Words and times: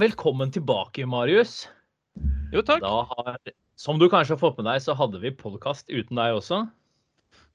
velkommen 0.00 0.50
tilbake, 0.52 1.06
Marius. 1.08 1.66
Jo, 2.52 2.62
takk. 2.64 2.84
Har, 2.84 3.38
som 3.80 4.00
du 4.00 4.08
kanskje 4.12 4.34
har 4.36 4.40
fått 4.40 4.58
med 4.60 4.68
deg, 4.68 4.82
så 4.84 4.96
hadde 4.96 5.20
vi 5.22 5.32
podkast 5.32 5.88
uten 5.88 6.18
deg 6.18 6.36
også. 6.36 6.64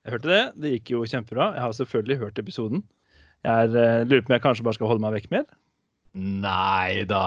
Jeg 0.01 0.15
hørte 0.15 0.31
det. 0.31 0.41
Det 0.57 0.71
gikk 0.75 0.93
jo 0.95 1.03
kjempebra. 1.05 1.51
Jeg 1.57 1.65
har 1.65 1.75
selvfølgelig 1.77 2.17
hørt 2.23 2.41
episoden. 2.41 2.81
Jeg 3.45 3.67
er, 3.67 3.75
eh, 3.77 4.05
lurer 4.07 4.23
på 4.25 4.31
om 4.31 4.37
jeg 4.37 4.45
kanskje 4.45 4.65
bare 4.65 4.77
skal 4.77 4.89
holde 4.89 5.03
meg 5.03 5.17
vekk 5.19 5.29
mer. 5.33 5.45
Nei 6.17 7.03
da. 7.09 7.21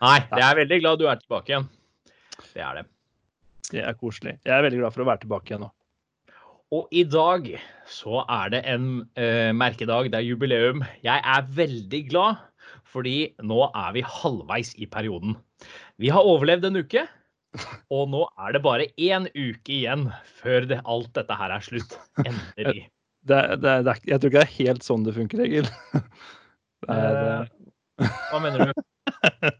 Nei, 0.00 0.16
jeg 0.40 0.46
er 0.46 0.62
veldig 0.62 0.80
glad 0.80 1.00
du 1.00 1.06
er 1.10 1.20
tilbake 1.20 1.52
igjen. 1.52 1.68
Det 2.54 2.64
er 2.64 2.80
det. 2.80 2.86
Det 3.70 3.84
er 3.84 4.00
koselig. 4.00 4.38
Jeg 4.48 4.56
er 4.56 4.64
veldig 4.64 4.80
glad 4.80 4.96
for 4.96 5.04
å 5.04 5.10
være 5.10 5.24
tilbake 5.26 5.52
igjen 5.52 5.66
nå. 5.66 5.70
Og 6.70 6.92
i 6.94 7.02
dag 7.02 7.48
så 7.90 8.22
er 8.30 8.52
det 8.54 8.60
en 8.70 8.90
uh, 9.18 9.50
merkedag, 9.58 10.08
det 10.12 10.20
er 10.20 10.28
jubileum. 10.28 10.84
Jeg 11.02 11.18
er 11.18 11.48
veldig 11.56 12.02
glad, 12.12 12.44
fordi 12.90 13.16
nå 13.46 13.62
er 13.70 13.92
vi 13.96 14.02
halvveis 14.06 14.72
i 14.82 14.86
perioden. 14.90 15.36
Vi 16.02 16.10
har 16.12 16.26
overlevd 16.26 16.66
en 16.70 16.80
uke, 16.82 17.04
og 17.90 18.08
nå 18.12 18.24
er 18.38 18.54
det 18.56 18.62
bare 18.64 18.86
én 18.98 19.26
uke 19.34 19.74
igjen 19.80 20.08
før 20.40 20.66
det, 20.70 20.80
alt 20.84 21.10
dette 21.18 21.36
her 21.38 21.54
er 21.56 21.64
slutt. 21.66 21.98
Endelig. 22.24 22.86
Det, 23.20 23.36
det, 23.60 23.72
det, 23.84 23.92
jeg 24.08 24.16
tror 24.16 24.30
ikke 24.30 24.40
det 24.40 24.46
er 24.46 24.54
helt 24.54 24.84
sånn 24.86 25.02
det 25.04 25.12
funker, 25.12 25.42
Egil. 25.44 25.66
Er, 26.88 27.50
Eh, 28.00 28.08
Hva 28.30 28.38
mener 28.40 28.70
du? 28.70 28.78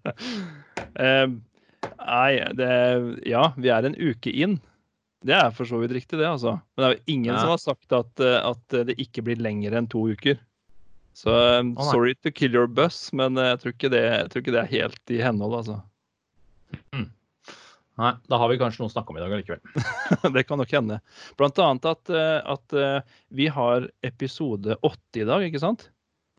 eh, 1.04 1.26
nei, 2.00 2.30
det 2.56 2.70
Ja, 3.28 3.42
vi 3.60 3.68
er 3.68 3.84
en 3.90 3.98
uke 4.00 4.32
inn. 4.32 4.54
Det 5.20 5.36
er 5.36 5.50
for 5.52 5.68
så 5.68 5.76
vidt 5.82 5.92
riktig, 5.92 6.16
det, 6.16 6.24
altså. 6.30 6.54
Men 6.72 6.80
det 6.80 6.88
er 6.88 6.94
jo 6.96 7.12
ingen 7.18 7.34
Ja. 7.34 7.40
som 7.42 7.52
har 7.52 7.60
sagt 7.60 7.92
at, 7.92 8.22
eh, 8.24 8.38
at 8.48 8.78
det 8.88 8.96
ikke 8.96 9.26
blir 9.28 9.36
lenger 9.44 9.76
enn 9.76 9.90
to 9.92 10.06
uker. 10.08 10.40
Så 11.16 11.32
um, 11.60 11.72
oh, 11.78 11.90
sorry 11.90 12.14
to 12.22 12.32
kill 12.32 12.54
your 12.54 12.68
bus, 12.70 13.10
men 13.12 13.38
uh, 13.38 13.52
jeg 13.52 13.62
tror 13.62 13.74
ikke 13.74 13.92
det, 13.92 14.04
jeg 14.06 14.28
tror 14.32 14.44
ikke 14.44 14.54
det 14.54 14.60
er 14.62 14.70
helt 14.70 15.14
i 15.14 15.18
henhold, 15.24 15.56
altså. 15.58 15.80
Nei, 18.00 18.14
da 18.32 18.38
har 18.40 18.48
vi 18.48 18.56
kanskje 18.60 18.80
noe 18.80 18.88
å 18.88 18.92
snakke 18.94 19.12
om 19.12 19.18
i 19.18 19.20
dag 19.20 19.34
allikevel. 19.36 19.90
det 20.36 20.46
kan 20.48 20.60
nok 20.62 20.70
hende. 20.72 21.00
Blant 21.36 21.58
annet 21.60 21.88
at, 21.90 22.12
eh, 22.14 22.38
at 22.48 22.76
vi 23.36 23.50
har 23.52 23.90
episode 24.06 24.78
åtte 24.86 25.20
i 25.20 25.26
dag, 25.28 25.44
ikke 25.44 25.60
sant? 25.60 25.90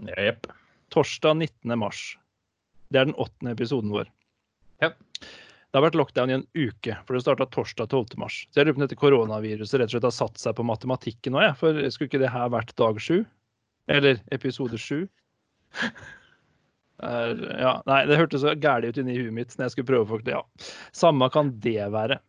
Jepp. 0.09 0.49
Torsdag 0.95 1.37
19. 1.37 1.75
mars. 1.77 2.01
Det 2.89 2.99
er 2.99 3.11
den 3.11 3.19
åttende 3.21 3.53
episoden 3.53 3.93
vår. 3.93 4.09
Yep. 4.81 4.97
Det 5.71 5.79
har 5.79 5.85
vært 5.85 5.95
lockdown 5.95 6.31
i 6.31 6.35
en 6.35 6.47
uke, 6.57 6.97
for 7.07 7.15
det 7.15 7.21
starta 7.23 7.47
torsdag 7.47 7.87
12. 7.87 8.17
mars. 8.19 8.41
Så 8.51 8.59
jeg 8.59 8.67
lurer 8.67 8.75
på 8.75 8.81
om 8.81 8.83
dette 8.83 8.99
koronaviruset 8.99 9.79
rett 9.79 9.87
og 9.87 9.93
slett 9.93 10.07
har 10.09 10.15
satt 10.17 10.41
seg 10.41 10.57
på 10.57 10.65
matematikken 10.67 11.31
nå, 11.31 11.45
jeg. 11.45 11.55
For 11.61 11.79
skulle 11.93 12.11
ikke 12.11 12.19
det 12.25 12.33
her 12.33 12.51
vært 12.51 12.73
dag 12.81 12.99
sju? 12.99 13.21
Eller 13.91 14.21
episode 14.31 14.79
sju? 14.81 15.05
Ja, 17.01 17.73
nei, 17.89 18.01
det 18.09 18.19
hørtes 18.19 18.43
så 18.43 18.53
gærent 18.53 18.91
ut 18.91 18.99
inni 19.01 19.17
huet 19.17 19.33
mitt 19.33 19.55
når 19.57 19.67
jeg 19.67 19.75
skulle 19.75 19.89
prøve 19.89 20.05
å 20.05 20.11
forklare. 20.11 20.41
Ja. 20.41 20.69
Samme 20.95 21.29
kan 21.33 21.49
det 21.63 21.89
være. 21.93 22.19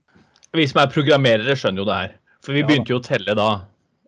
Vi 0.57 0.65
som 0.69 0.83
er 0.83 0.93
programmerere, 0.93 1.57
skjønner 1.57 1.85
jo 1.85 1.89
det 1.89 1.99
her. 1.99 2.17
For 2.43 2.57
vi 2.57 2.65
Ja 2.65 2.69
begynte 2.69 2.95
jo 2.95 3.01
å 3.01 3.05
telle 3.05 3.37
da. 3.39 3.51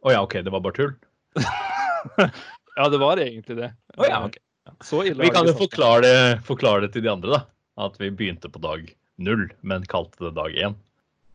Å 0.05 0.12
ja, 0.12 0.24
OK, 0.24 0.41
det 0.44 0.52
var 0.52 0.64
bare 0.64 0.78
tull. 0.80 0.94
Ja, 2.74 2.88
det 2.91 2.98
var 2.98 3.20
egentlig 3.22 3.55
det. 3.55 3.68
Å 3.94 4.06
ja, 4.08 4.16
ok. 4.27 4.41
Så 4.83 5.05
ille 5.06 5.22
Vi 5.22 5.30
kan 5.30 5.46
jo 5.46 5.52
forklare 5.55 6.00
det, 6.02 6.22
forklare 6.42 6.83
det 6.83 6.94
til 6.96 7.05
de 7.05 7.12
andre, 7.12 7.36
da. 7.36 7.84
At 7.86 8.00
vi 8.00 8.08
begynte 8.11 8.50
på 8.50 8.58
dag 8.62 8.89
null, 9.22 9.44
men 9.62 9.86
kalte 9.91 10.27
det 10.27 10.33
dag 10.34 10.56
én. 10.58 10.74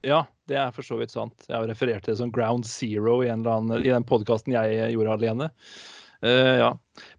Ja, 0.03 0.25
det 0.51 0.57
er 0.59 0.73
for 0.75 0.83
så 0.83 0.97
vidt 0.99 1.13
sant. 1.15 1.35
Jeg 1.47 1.55
har 1.55 1.67
referert 1.67 2.03
til 2.03 2.13
det 2.13 2.19
som 2.19 2.31
ground 2.35 2.67
zero 2.67 3.21
i, 3.23 3.31
annen, 3.31 3.71
i 3.79 3.87
den 3.87 4.07
podkasten 4.07 4.55
jeg 4.55 4.91
gjorde 4.95 5.15
alene. 5.15 5.49
Eh, 6.25 6.57
ja. 6.61 6.73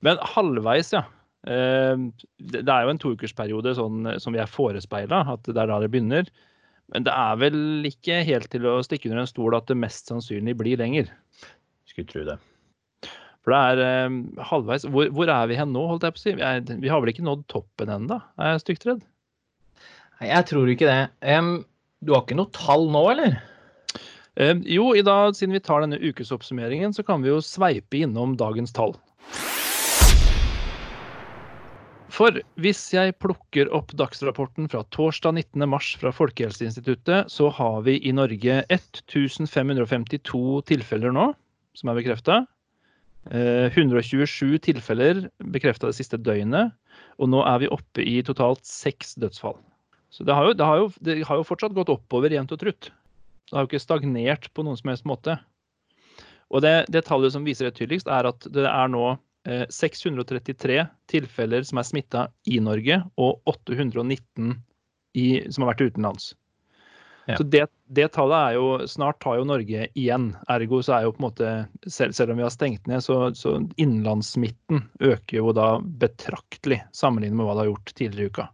Men 0.05 0.21
halvveis, 0.34 0.93
ja. 0.97 1.05
Eh, 1.49 1.97
det, 2.41 2.62
det 2.66 2.75
er 2.75 2.84
jo 2.84 2.94
en 2.94 3.03
toukersperiode 3.03 3.75
sånn 3.78 4.12
som 4.21 4.37
vi 4.37 4.43
er 4.43 4.50
forespeila, 4.50 5.25
at 5.34 5.49
det 5.49 5.56
er 5.56 5.71
da 5.72 5.81
det 5.83 5.91
begynner. 5.93 6.31
Men 6.91 7.06
det 7.06 7.15
er 7.15 7.38
vel 7.38 7.87
ikke 7.87 8.22
helt 8.27 8.50
til 8.53 8.66
å 8.66 8.81
stikke 8.83 9.11
under 9.11 9.22
en 9.22 9.31
stol 9.31 9.55
at 9.56 9.69
det 9.71 9.78
mest 9.78 10.11
sannsynlig 10.11 10.56
blir 10.59 10.81
lenger. 10.81 11.11
Skulle 11.88 12.11
tro 12.11 12.25
det. 12.27 12.41
For 13.41 13.55
det 13.55 13.61
er 13.72 13.83
eh, 13.84 14.16
halvveis 14.50 14.84
hvor, 14.91 15.09
hvor 15.17 15.31
er 15.32 15.49
vi 15.49 15.56
hen 15.56 15.72
nå, 15.72 15.87
holdt 15.88 16.05
jeg 16.05 16.17
på 16.17 16.21
å 16.21 16.25
si? 16.25 16.34
Vi, 16.37 16.44
er, 16.44 16.61
vi 16.82 16.91
har 16.93 17.00
vel 17.00 17.12
ikke 17.15 17.25
nådd 17.25 17.47
toppen 17.53 17.93
ennå, 17.94 18.21
er 18.37 18.55
jeg 18.55 18.65
stygt 18.67 18.88
redd? 18.88 19.06
Nei, 20.21 20.28
Jeg 20.28 20.49
tror 20.50 20.69
ikke 20.69 20.91
det. 20.91 20.99
Um, 21.25 21.55
du 22.05 22.12
har 22.12 22.27
ikke 22.27 22.37
noe 22.37 22.53
tall 22.53 22.91
nå, 22.93 23.00
eller? 23.15 23.38
Eh, 24.40 24.56
jo, 24.72 24.94
i 24.96 25.04
dag, 25.04 25.34
siden 25.36 25.52
vi 25.52 25.60
tar 25.60 25.82
denne 25.84 25.98
ukesoppsummeringen, 26.00 26.94
så 26.96 27.04
kan 27.04 27.20
vi 27.20 27.28
jo 27.28 27.42
sveipe 27.44 27.98
innom 28.00 28.38
dagens 28.40 28.72
tall. 28.72 28.94
For 32.10 32.36
hvis 32.60 32.80
jeg 32.92 33.14
plukker 33.20 33.68
opp 33.76 33.92
dagsrapporten 33.96 34.68
fra 34.72 34.82
torsdag 34.96 35.36
19. 35.36 35.66
mars 35.68 35.92
fra 36.00 36.12
Folkehelseinstituttet, 36.12 37.28
så 37.32 37.50
har 37.52 37.84
vi 37.86 37.98
i 38.00 38.12
Norge 38.16 38.62
1552 38.72 40.40
tilfeller 40.72 41.14
nå 41.16 41.30
som 41.76 41.92
er 41.92 42.00
bekrefta. 42.00 42.42
127 43.30 44.58
tilfeller 44.64 45.26
bekrefta 45.52 45.88
det 45.90 45.98
siste 46.00 46.18
døgnet. 46.20 46.72
Og 47.20 47.30
nå 47.32 47.44
er 47.46 47.62
vi 47.62 47.72
oppe 47.72 48.04
i 48.04 48.20
totalt 48.26 48.64
seks 48.66 49.14
dødsfall. 49.20 49.58
Så 50.10 50.26
det 50.26 50.34
har, 50.34 50.48
jo, 50.48 50.56
det, 50.58 50.66
har 50.66 50.80
jo, 50.80 50.88
det 51.06 51.18
har 51.28 51.38
jo 51.38 51.46
fortsatt 51.46 51.76
gått 51.76 51.92
oppover 51.92 52.32
jevnt 52.34 52.52
og 52.56 52.64
trutt. 52.64 52.90
Det 53.50 53.59
har 53.59 53.66
jo 53.66 53.71
ikke 53.72 53.83
stagnert 53.83 54.49
på 54.55 54.65
noen 54.66 54.78
som 54.78 54.93
helst 54.93 55.09
måte. 55.09 55.37
Og 56.50 56.62
det, 56.65 56.75
det 56.91 57.05
tallet 57.06 57.34
som 57.34 57.47
viser 57.47 57.69
det 57.69 57.77
tydeligst, 57.78 58.11
er 58.11 58.28
at 58.31 58.47
det 58.55 58.66
er 58.66 58.91
nå 58.91 59.05
eh, 59.47 59.66
633 59.71 60.83
tilfeller 61.11 61.66
som 61.66 61.81
er 61.83 61.87
smitta 61.87 62.27
i 62.50 62.59
Norge, 62.62 63.00
og 63.19 63.43
819 63.50 64.55
i, 65.19 65.27
som 65.50 65.65
har 65.65 65.72
vært 65.72 65.91
utenlands. 65.91 66.33
Ja. 67.28 67.37
Så 67.38 67.47
det, 67.47 67.66
det 67.87 68.09
tallet 68.16 68.38
er 68.38 68.56
jo 68.56 68.87
Snart 68.88 69.21
tar 69.22 69.37
jo 69.38 69.47
Norge 69.47 69.84
igjen. 69.93 70.31
Ergo 70.50 70.81
så 70.82 70.97
er 70.97 71.05
jo 71.05 71.12
på 71.15 71.21
en 71.21 71.27
måte 71.28 71.50
Selv, 71.84 72.15
selv 72.17 72.32
om 72.32 72.41
vi 72.41 72.47
har 72.47 72.55
stengt 72.55 72.88
ned, 72.91 73.05
så, 73.05 73.19
så 73.37 73.59
innenlandssmitten 73.77 74.87
øker 75.05 75.37
jo 75.37 75.53
da 75.55 75.75
betraktelig 75.81 76.81
sammenlignet 76.97 77.38
med 77.38 77.47
hva 77.47 77.59
det 77.59 77.67
har 77.67 77.71
gjort 77.75 77.94
tidligere 77.94 78.25
i 78.25 78.32
uka. 78.34 78.49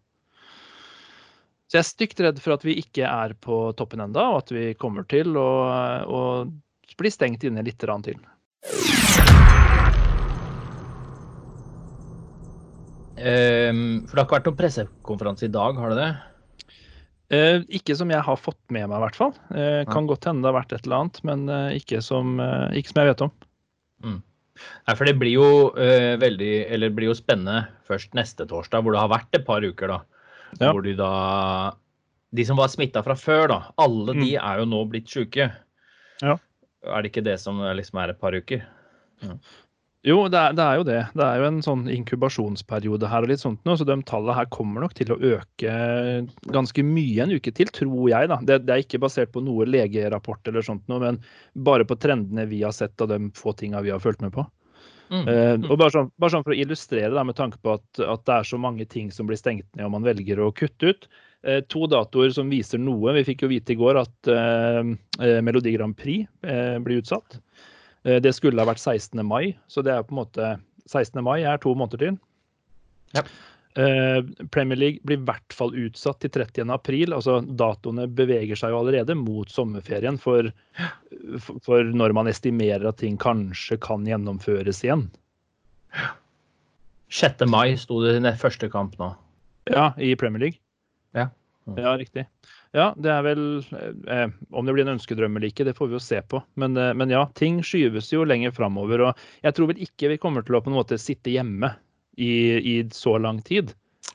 Så 1.77 1.83
jeg 1.83 1.85
er 1.85 1.93
stygt 1.93 2.21
redd 2.25 2.39
for 2.41 2.55
at 2.55 2.63
vi 2.65 2.73
ikke 2.81 3.05
er 3.05 3.35
på 3.45 3.57
toppen 3.77 4.01
enda, 4.01 4.23
og 4.33 4.39
at 4.39 4.53
vi 4.55 4.71
kommer 4.81 5.05
til 5.05 5.35
å, 5.37 5.51
å 6.09 6.21
bli 6.97 7.11
stengt 7.13 7.45
inne 7.45 7.61
litt 7.67 7.77
til. 7.77 8.23
Um, 13.21 13.83
for 14.09 14.17
det 14.17 14.23
har 14.23 14.25
ikke 14.25 14.39
vært 14.39 14.49
noen 14.49 14.59
pressekonferanse 14.63 15.51
i 15.51 15.53
dag, 15.53 15.77
har 15.83 15.93
det 15.93 16.01
det? 16.01 16.09
Uh, 17.29 17.69
ikke 17.69 17.99
som 18.01 18.09
jeg 18.09 18.25
har 18.25 18.41
fått 18.41 18.63
med 18.73 18.89
meg, 18.89 18.97
i 18.97 19.05
hvert 19.05 19.21
fall. 19.21 19.37
Eh, 19.53 19.85
kan 19.93 20.09
godt 20.09 20.33
hende 20.33 20.49
det 20.49 20.55
har 20.55 20.61
vært 20.63 20.73
et 20.73 20.89
eller 20.89 21.03
annet, 21.03 21.23
men 21.29 21.45
uh, 21.53 21.77
ikke, 21.77 22.01
som, 22.01 22.41
ikke 22.73 22.95
som 22.95 23.05
jeg 23.05 23.13
vet 23.13 23.29
om. 23.29 23.39
Nei, 24.09 24.97
for 24.97 25.05
det 25.05 25.19
blir 25.21 25.35
jo 25.35 25.49
veldig 25.77 26.53
Eller 26.73 26.89
det 26.89 26.97
blir 26.97 27.11
jo 27.11 27.17
spennende 27.19 27.67
først 27.85 28.15
neste 28.17 28.49
torsdag, 28.49 28.81
hvor 28.81 28.97
det 28.97 29.03
har 29.03 29.13
vært 29.13 29.37
et 29.37 29.45
par 29.45 29.61
uker, 29.61 29.93
da. 29.93 30.16
Ja. 30.61 30.73
Hvor 30.73 30.83
de 30.87 30.95
da 30.97 31.11
De 32.37 32.45
som 32.45 32.57
var 32.59 32.69
smitta 32.69 33.03
fra 33.07 33.15
før, 33.15 33.47
da. 33.49 33.59
Alle 33.79 34.13
de 34.13 34.33
Mm. 34.37 34.43
er 34.43 34.59
jo 34.59 34.65
nå 34.67 34.81
blitt 34.91 35.07
sjuke. 35.09 35.51
Ja. 36.23 36.37
Er 36.85 37.03
det 37.03 37.13
ikke 37.13 37.25
det 37.25 37.39
som 37.41 37.59
liksom 37.59 38.03
er 38.03 38.11
et 38.11 38.21
par 38.21 38.33
uker? 38.33 38.65
Jo, 40.07 40.29
det 40.31 40.39
er, 40.39 40.53
det 40.55 40.63
er 40.63 40.77
jo 40.79 40.85
det. 40.87 40.99
Det 41.19 41.25
er 41.25 41.39
jo 41.41 41.47
en 41.49 41.63
sånn 41.65 41.87
inkubasjonsperiode 41.91 43.09
her 43.11 43.25
og 43.25 43.29
litt 43.33 43.41
sånt 43.43 43.59
nå, 43.67 43.75
så 43.75 43.87
de 43.89 43.97
tallene 44.07 44.37
her 44.37 44.47
kommer 44.55 44.85
nok 44.85 44.93
til 44.95 45.07
å 45.11 45.17
øke 45.19 45.73
ganske 46.55 46.85
mye 46.87 47.25
en 47.25 47.33
uke 47.35 47.51
til, 47.57 47.67
tror 47.75 48.05
jeg. 48.13 48.29
da. 48.31 48.37
Det, 48.39 48.61
det 48.69 48.75
er 48.77 48.85
ikke 48.85 49.01
basert 49.03 49.33
på 49.35 49.43
noe 49.43 49.67
legerapport 49.67 50.47
eller 50.47 50.63
sånt 50.63 50.87
noe, 50.93 51.01
men 51.03 51.19
bare 51.57 51.85
på 51.89 51.99
trendene 51.99 52.47
vi 52.47 52.61
har 52.63 52.71
sett 52.77 53.01
av 53.03 53.09
de 53.11 53.19
få 53.35 53.57
tinga 53.59 53.83
vi 53.83 53.91
har 53.91 53.99
fulgt 53.99 54.23
med 54.23 54.33
på. 54.37 54.47
Mm. 55.13 55.29
Eh, 55.31 55.55
og 55.71 55.79
bare 55.79 55.93
sånn, 55.95 56.11
bare 56.19 56.35
sånn 56.35 56.45
for 56.47 56.55
å 56.55 56.59
illustrere 56.59 57.13
det, 57.15 57.25
med 57.29 57.39
tanke 57.39 57.61
på 57.63 57.77
at, 57.77 57.87
at 58.03 58.25
det 58.27 58.35
er 58.37 58.49
så 58.49 58.59
mange 58.61 58.87
ting 58.91 59.13
som 59.15 59.29
blir 59.29 59.39
stengt 59.39 59.69
ned 59.79 59.87
og 59.87 59.95
man 59.95 60.07
velger 60.07 60.43
å 60.43 60.53
kutte 60.57 60.93
ut. 60.93 61.09
Eh, 61.47 61.61
to 61.71 61.87
datoer 61.91 62.35
som 62.35 62.51
viser 62.51 62.83
noe. 62.83 63.15
Vi 63.19 63.27
fikk 63.31 63.47
jo 63.47 63.53
vite 63.53 63.77
i 63.77 63.79
går 63.79 64.01
at 64.03 64.33
eh, 64.33 65.41
Melodi 65.47 65.77
Grand 65.77 65.97
Prix 65.99 66.27
blir 66.43 67.03
utsatt. 67.03 67.39
Det 68.07 68.31
skulle 68.37 68.63
ha 68.63 68.69
vært 68.69 68.79
16. 68.79 69.19
mai, 69.27 69.57
så 69.67 69.83
det 69.83 69.91
er 69.91 70.05
på 70.07 70.15
en 70.15 70.21
måte 70.21 70.51
16. 70.87 71.19
mai 71.27 71.41
er 71.43 71.59
to 71.59 71.73
måneder 71.75 72.05
til. 72.05 72.19
Ja. 73.17 73.25
Eh, 73.77 74.23
Premier 74.51 74.79
League 74.79 75.01
blir 75.05 75.19
i 75.19 75.25
hvert 75.29 75.53
fall 75.53 75.75
utsatt 75.77 76.23
til 76.25 76.31
30. 76.33 76.71
april. 76.73 77.13
altså 77.13 77.43
Datoene 77.45 78.07
beveger 78.09 78.57
seg 78.57 78.73
jo 78.73 78.79
allerede 78.81 79.17
mot 79.21 79.51
sommerferien 79.53 80.17
for, 80.21 80.49
for- 81.61 81.93
når 81.93 82.15
man 82.17 82.31
estimerer 82.33 82.89
at 82.89 82.97
ting 83.03 83.19
kanskje 83.21 83.77
kan 83.85 84.07
gjennomføres 84.09 84.81
igjen. 84.87 85.11
6. 87.13 87.45
mai 87.47 87.77
sto 87.79 88.01
det 88.03 88.17
i 88.17 88.21
den 88.25 88.33
første 88.41 88.69
kamp 88.73 88.97
nå. 88.99 89.13
Ja, 89.71 89.91
i 89.99 90.15
Premier 90.17 90.41
League. 90.47 90.59
Ja. 91.15 91.29
Mm. 91.67 91.79
Ja, 91.83 91.93
riktig. 91.99 92.27
Ja, 92.77 92.91
det 93.01 93.11
er 93.11 93.23
vel 93.25 93.41
eh, 94.13 94.29
Om 94.53 94.67
det 94.67 94.75
blir 94.75 94.85
en 94.85 94.93
ønskedrøm 94.97 95.37
eller 95.39 95.49
ikke, 95.51 95.65
det 95.67 95.77
får 95.79 95.89
vi 95.91 95.97
jo 95.97 96.03
se 96.03 96.21
på. 96.29 96.41
Men, 96.61 96.77
eh, 96.77 96.93
men 96.95 97.11
ja, 97.13 97.25
ting 97.39 97.61
skyves 97.65 98.11
jo 98.13 98.25
lenger 98.25 98.53
framover. 98.57 99.03
Og 99.09 99.25
jeg 99.45 99.57
tror 99.57 99.71
vel 99.73 99.81
ikke 99.87 100.11
vi 100.13 100.19
kommer 100.23 100.45
til 100.47 100.59
å 100.59 100.63
på 100.65 100.71
en 100.73 100.77
måte 100.79 100.99
sitte 101.01 101.33
hjemme 101.33 101.73
i, 102.17 102.33
i 102.57 102.77
så 102.93 103.17
lang 103.23 103.43
tid. 103.47 103.73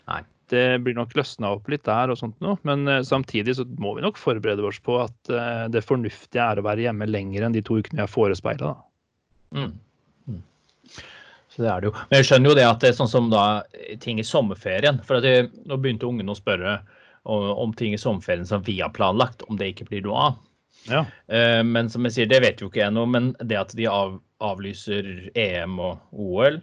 Nei. 0.09 0.21
Det 0.51 0.81
blir 0.83 0.97
nok 0.97 1.13
løsna 1.15 1.53
opp 1.55 1.69
litt 1.71 1.85
der, 1.87 2.11
og 2.11 2.17
sånt 2.19 2.35
noe, 2.43 2.57
men 2.67 2.83
eh, 2.91 3.05
samtidig 3.07 3.53
så 3.55 3.63
må 3.79 3.93
vi 3.95 4.03
nok 4.03 4.17
forberede 4.19 4.65
oss 4.67 4.81
på 4.83 4.97
at 4.99 5.31
eh, 5.31 5.67
det 5.71 5.85
fornuftige 5.87 6.43
er 6.43 6.59
å 6.59 6.65
være 6.65 6.89
hjemme 6.89 7.07
lenger 7.07 7.45
enn 7.47 7.55
de 7.55 7.61
to 7.63 7.77
ukene 7.79 8.01
vi 8.01 8.03
er 8.03 8.11
forespeila. 8.11 8.73
Mm. 9.55 9.69
Mm. 10.27 10.41
Så 11.51 11.63
det 11.63 11.69
er 11.71 11.79
det 11.79 11.87
jo. 11.91 11.93
Men 12.09 12.19
jeg 12.19 12.27
skjønner 12.27 12.51
jo 12.51 12.57
det 12.59 12.67
at 12.67 12.83
det 12.83 12.91
er 12.91 12.97
sånn 12.99 13.13
som 13.13 13.31
da 13.31 13.45
ting 14.03 14.19
i 14.19 14.27
sommerferien. 14.27 14.99
For 15.07 15.21
at 15.21 15.27
det, 15.27 15.35
nå 15.67 15.79
begynte 15.79 16.09
ungene 16.09 16.35
å 16.35 16.39
spørre 16.39 16.81
om, 17.23 17.47
om 17.55 17.73
ting 17.77 17.95
i 17.95 18.01
sommerferien 18.01 18.47
som 18.47 18.63
vi 18.67 18.81
har 18.81 18.91
planlagt, 18.95 19.47
om 19.47 19.59
det 19.59 19.71
ikke 19.71 19.87
blir 19.87 20.03
noe 20.07 20.27
av. 20.27 20.39
Ja. 20.89 21.05
Eh, 21.31 21.61
men 21.63 21.89
som 21.91 22.07
jeg 22.07 22.17
sier, 22.17 22.31
det 22.31 22.41
vet 22.43 22.61
jo 22.61 22.67
ikke 22.71 22.83
jeg 22.83 22.95
noe. 22.95 23.07
Men 23.07 23.31
det 23.43 23.59
at 23.59 23.75
de 23.77 23.87
av, 23.91 24.19
avlyser 24.43 25.29
EM 25.39 25.79
og 25.79 25.99
OL, 26.11 26.61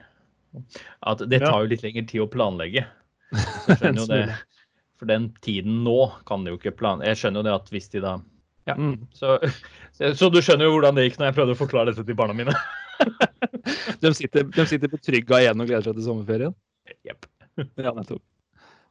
at 1.10 1.25
det 1.31 1.43
tar 1.44 1.64
jo 1.64 1.70
litt 1.72 1.84
lengre 1.84 2.06
tid 2.10 2.25
å 2.25 2.31
planlegge. 2.31 2.84
Så 3.32 3.75
jeg 3.75 3.78
skjønner 3.82 4.02
jo 4.02 4.08
det. 4.12 4.38
For 4.99 5.10
den 5.10 5.28
tiden 5.46 5.82
nå 5.87 5.99
kan 6.26 6.44
de 6.44 6.55
jo 6.55 6.58
ikke 6.58 6.75
planlegge. 6.78 7.14
Jeg 7.14 7.22
skjønner 7.22 7.43
jo 7.43 7.49
det 7.49 7.56
at 7.58 7.72
hvis 7.75 7.93
de 7.94 8.05
da 8.05 8.19
Ja. 8.69 8.75
Mm. 8.76 8.96
Så, 9.16 9.38
så, 9.96 10.28
du 10.28 10.43
skjønner 10.44 10.69
jo 10.69 10.75
hvordan 10.76 10.99
det 10.99 11.06
gikk 11.06 11.20
når 11.20 11.31
jeg 11.31 11.38
prøvde 11.38 11.55
å 11.56 11.60
forklare 11.62 11.93
dette 11.93 12.05
til 12.05 12.19
barna 12.19 12.37
mine. 12.37 12.56
De 14.02 14.10
sitter, 14.14 14.46
de 14.55 14.64
sitter 14.66 14.90
betrygga 14.90 15.40
igjen 15.43 15.60
og 15.60 15.69
gleder 15.69 15.88
seg 15.88 15.96
til 15.99 16.06
sommerferien. 16.06 16.55
Jepp. 17.06 17.26
Ja, 17.78 17.90
nettopp. 17.90 18.22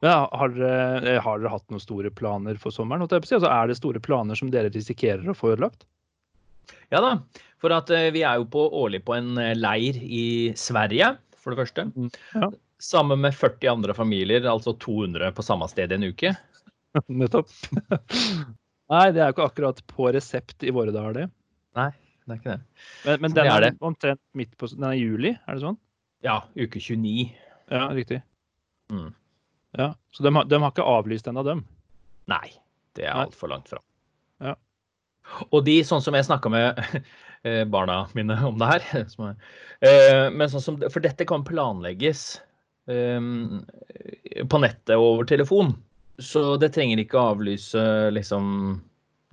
Men 0.03 0.11
har, 0.11 0.51
dere, 0.53 1.13
eh, 1.15 1.21
har 1.23 1.39
dere 1.39 1.51
hatt 1.53 1.65
noen 1.71 1.81
store 1.81 2.11
planer 2.13 2.59
for 2.61 2.75
sommeren? 2.75 3.05
Altså, 3.07 3.39
er 3.47 3.69
det 3.69 3.77
store 3.79 4.01
planer 4.03 4.37
som 4.37 4.51
dere 4.53 4.71
risikerer 4.73 5.25
å 5.31 5.35
få 5.37 5.53
ødelagt? 5.55 5.87
Ja 6.93 7.01
da. 7.03 7.13
For 7.61 7.73
at 7.73 7.89
eh, 7.95 8.09
vi 8.13 8.23
er 8.27 8.41
jo 8.41 8.49
på, 8.53 8.67
årlig 8.77 9.01
på 9.07 9.15
en 9.17 9.37
eh, 9.41 9.55
leir 9.57 9.97
i 10.03 10.53
Sverige, 10.59 11.15
for 11.41 11.53
det 11.53 11.61
første. 11.65 11.87
Mm. 11.95 12.09
Ja. 12.35 12.49
Sammen 12.83 13.21
med 13.23 13.33
40 13.37 13.71
andre 13.71 13.93
familier, 13.97 14.45
altså 14.51 14.73
200 14.77 15.31
på 15.37 15.45
samme 15.45 15.67
sted 15.71 15.91
i 15.93 15.97
en 15.97 16.07
uke. 16.11 16.33
Nettopp. 17.21 17.49
Nei, 18.93 19.05
det 19.11 19.19
er 19.21 19.29
jo 19.29 19.35
ikke 19.35 19.47
akkurat 19.49 19.81
på 19.91 20.11
resept 20.15 20.63
i 20.63 20.71
våre 20.75 20.93
dager, 20.95 21.17
det. 21.17 21.25
Nei, 21.77 21.89
det 22.25 22.35
er 22.35 22.39
ikke 22.41 22.53
det. 22.53 22.61
Men, 23.05 23.21
men 23.25 23.33
Det 23.35 23.43
den 23.43 23.51
er 23.51 23.65
det. 23.65 23.71
omtrent 23.83 24.21
midt 24.39 24.53
på 24.57 24.69
Den 24.71 24.85
er 24.87 24.95
i 24.95 25.01
juli, 25.03 25.33
er 25.35 25.57
det 25.57 25.65
sånn? 25.65 25.79
Ja, 26.25 26.37
uke 26.57 26.79
29. 26.81 27.27
Ja, 27.73 27.83
riktig. 27.93 28.21
Mm. 28.93 29.09
Ja, 29.77 29.91
Så 30.15 30.23
de 30.23 30.31
har, 30.33 30.47
de 30.47 30.61
har 30.63 30.71
ikke 30.71 30.85
avlyst 30.87 31.27
ennå, 31.29 31.43
dem? 31.45 31.65
Nei, 32.31 32.47
det 32.97 33.05
er 33.09 33.19
altfor 33.25 33.51
langt 33.51 33.67
fram. 33.69 33.83
Ja. 34.43 34.55
Og 35.51 35.59
de, 35.67 35.75
sånn 35.83 36.01
som 36.01 36.15
jeg 36.15 36.25
snakka 36.29 36.49
med 36.53 36.79
barna 37.69 38.01
mine 38.17 38.37
om 38.45 38.57
det 38.59 38.69
her 38.71 38.85
som 39.13 39.29
er, 39.29 39.37
eh, 39.85 40.27
men 40.33 40.51
sånn 40.51 40.63
som, 40.63 40.79
For 40.93 41.03
dette 41.03 41.27
kan 41.29 41.45
planlegges 41.47 42.25
eh, 42.91 43.21
på 44.47 44.61
nettet 44.63 44.95
og 44.97 45.07
over 45.13 45.29
telefon. 45.29 45.75
Så 46.17 46.55
det 46.57 46.71
trenger 46.73 47.01
ikke 47.01 47.21
avlyse 47.33 47.81
liksom 48.13 48.79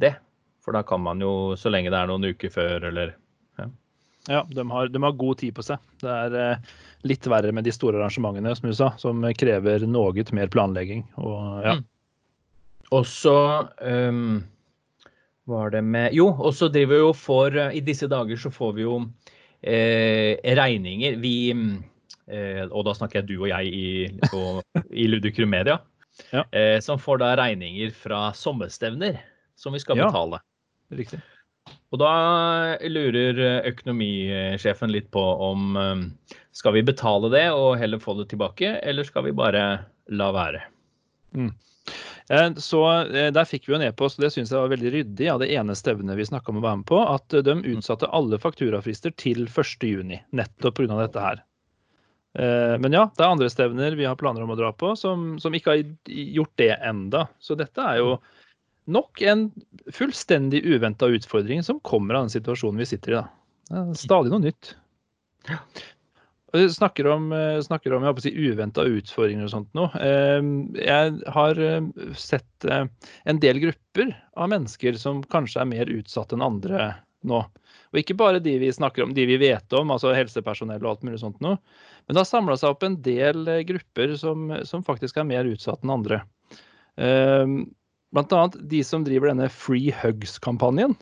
det. 0.02 0.14
For 0.64 0.76
da 0.76 0.82
kan 0.84 1.02
man 1.05 1.20
jo, 1.20 1.55
så 1.61 1.72
lenge 1.72 1.93
det 1.93 2.00
er 2.00 2.11
noen 2.11 2.32
uker 2.32 2.52
før 2.52 2.90
eller 2.90 3.14
Ja, 4.25 4.40
de 4.49 4.62
har, 4.70 4.88
de 4.88 5.00
har 5.02 5.16
god 5.20 5.38
tid 5.43 5.52
på 5.56 5.62
seg. 5.64 5.81
Det 6.00 6.08
er 6.08 6.37
eh, 6.40 6.69
litt 7.05 7.26
verre 7.28 7.52
med 7.52 7.66
de 7.66 7.72
store 7.76 7.99
arrangementene 7.99 8.55
som 8.56 8.70
du 8.70 8.76
sa, 8.76 8.94
som 8.96 9.20
krever 9.37 9.84
noe 9.84 10.25
mer 10.32 10.49
planlegging. 10.52 11.05
Og 11.20 11.43
ja. 11.61 11.75
Mm. 11.76 11.84
Og 12.94 13.06
så 13.08 13.37
ehm, 13.84 14.44
var 15.50 15.70
det 15.75 15.82
med 15.85 16.14
Jo, 16.17 16.29
og 16.32 16.55
så 16.56 16.69
driver 16.73 16.94
vi 16.94 17.00
jo 17.02 17.12
for 17.17 17.56
I 17.69 17.81
disse 17.85 18.08
dager 18.08 18.38
så 18.41 18.50
får 18.52 18.73
vi 18.79 18.85
jo 18.87 18.94
eh, 19.62 20.38
regninger. 20.56 21.19
Vi 21.20 21.35
eh, 21.52 22.64
Og 22.70 22.85
da 22.87 22.94
snakker 22.96 23.20
jeg 23.20 23.29
du 23.29 23.37
og 23.43 23.49
jeg 23.50 23.69
i, 23.69 23.88
på, 24.32 24.62
i 24.91 25.08
Ludicrum 25.11 25.50
Media. 25.52 25.81
Ja. 26.31 26.44
Eh, 26.55 26.79
som 26.79 26.94
får 27.02 27.19
da 27.19 27.32
regninger 27.41 27.91
fra 27.91 28.29
sommerstevner 28.38 29.17
som 29.58 29.75
vi 29.75 29.81
skal 29.82 29.99
Ja. 29.99 30.06
betale. 30.06 30.38
Riktig. 30.94 31.19
Og 31.90 31.99
da 31.99 32.76
lurer 32.87 33.67
økonomisjefen 33.67 34.93
litt 34.94 35.08
på 35.11 35.25
om 35.49 35.75
eh, 35.76 36.05
skal 36.55 36.76
vi 36.76 36.85
betale 36.87 37.32
det 37.35 37.49
og 37.50 37.75
heller 37.81 37.99
få 37.99 38.14
det 38.20 38.29
tilbake, 38.31 38.76
eller 38.87 39.02
skal 39.02 39.26
vi 39.26 39.35
bare 39.35 39.64
la 40.14 40.31
være? 40.38 40.62
Eh, 41.35 41.50
Så 42.56 42.81
eh, 43.03 43.31
Der 43.32 43.44
fikk 43.44 43.69
vi 43.69 43.75
en 43.76 43.85
e-post, 43.85 44.19
og 44.19 44.25
det 44.25 44.32
syns 44.32 44.53
jeg 44.53 44.61
var 44.61 44.73
veldig 44.73 44.93
ryddig 44.94 45.26
av 45.29 45.43
det 45.43 45.50
ene 45.53 45.75
stevnet 45.76 46.17
vi 46.17 46.25
snakka 46.25 46.53
om 46.53 46.62
å 46.62 46.65
være 46.65 46.81
med 46.81 46.88
på, 46.88 47.00
at 47.05 47.35
eh, 47.37 47.44
de 47.44 47.59
utsatte 47.75 48.09
alle 48.09 48.38
fakturafrister 48.41 49.12
til 49.21 49.44
1.6, 49.44 50.15
nettopp 50.32 50.79
pga. 50.79 50.97
dette 51.03 51.25
her. 51.26 51.43
Eh, 52.38 52.76
Men 52.81 52.97
ja, 52.97 53.05
det 53.12 53.26
er 53.26 53.35
andre 53.35 53.50
stevner 53.53 53.99
vi 53.99 54.09
har 54.09 54.17
planer 54.17 54.43
om 54.47 54.55
å 54.55 54.59
dra 54.59 54.73
på, 54.73 54.94
som, 54.97 55.35
som 55.38 55.55
ikke 55.55 55.75
har 55.75 55.85
gjort 56.09 56.56
det 56.56 56.73
enda. 56.81 57.26
Så 57.38 57.59
dette 57.61 57.85
er 57.85 58.00
jo 58.00 58.17
nok 58.88 59.21
en 59.25 59.50
fullstendig 59.93 60.65
uventa 60.65 61.09
utfordring 61.12 61.62
som 61.65 61.81
kommer 61.81 62.17
av 62.17 62.26
den 62.26 62.35
situasjonen 62.35 62.81
vi 62.81 62.88
sitter 62.88 63.12
i. 63.12 63.21
da. 63.21 63.85
Stadig 63.97 64.32
noe 64.32 64.44
nytt. 64.44 64.75
Og 65.44 65.94
vi 66.54 66.68
Snakker 66.70 67.06
om, 67.10 67.32
eh, 67.32 67.60
snakker 67.60 67.92
om 67.96 68.06
si, 68.22 68.30
uventa 68.30 68.84
utfordringer 68.86 69.48
og 69.48 69.50
sånt 69.50 69.70
nå. 69.74 69.88
Eh, 69.98 70.42
Jeg 70.84 71.16
har 71.34 71.58
eh, 71.58 71.88
sett 72.14 72.64
eh, 72.64 72.86
en 73.24 73.40
del 73.42 73.58
grupper 73.62 74.12
av 74.36 74.52
mennesker 74.52 74.98
som 75.00 75.22
kanskje 75.22 75.62
er 75.64 75.70
mer 75.70 75.90
utsatt 75.90 76.32
enn 76.32 76.44
andre 76.44 76.92
nå. 77.24 77.40
Og 77.94 77.98
ikke 78.00 78.16
bare 78.18 78.42
de 78.42 78.58
vi 78.58 78.72
snakker 78.72 79.02
om, 79.04 79.14
de 79.14 79.26
vi 79.26 79.38
vet 79.40 79.72
om, 79.72 79.90
altså 79.90 80.14
helsepersonell 80.14 80.82
og 80.82 80.90
alt 80.92 81.06
mulig 81.06 81.22
sånt 81.22 81.40
noe. 81.42 81.58
Men 82.06 82.14
det 82.14 82.22
har 82.22 82.28
samla 82.30 82.56
seg 82.60 82.74
opp 82.74 82.86
en 82.86 83.00
del 83.02 83.46
grupper 83.66 84.14
som, 84.20 84.50
som 84.66 84.84
faktisk 84.86 85.18
er 85.18 85.26
mer 85.26 85.48
utsatt 85.48 85.82
enn 85.82 85.94
andre. 85.94 86.20
Eh, 87.00 87.46
Blant 88.14 88.30
annet 88.30 88.60
de 88.70 88.78
som 88.86 89.02
driver 89.02 89.32
denne 89.32 89.48
Free 89.50 89.90
Hugs-kampanjen. 89.90 90.94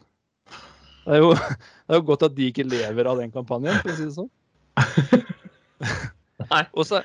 Det 1.05 1.19
det 1.21 1.93
er 1.93 1.99
jo 1.99 2.07
godt 2.09 2.25
at 2.25 2.37
de 2.39 2.49
ikke 2.49 2.65
lever 2.65 3.11
av 3.11 3.21
den 3.21 3.35
kampanjen, 3.35 3.77
for 3.83 3.93
å 3.93 3.97
si 3.99 4.07
det 4.07 4.17
sånn. 4.17 4.33
Nei. 6.53 6.63
Og 6.73 6.87
så 6.89 7.03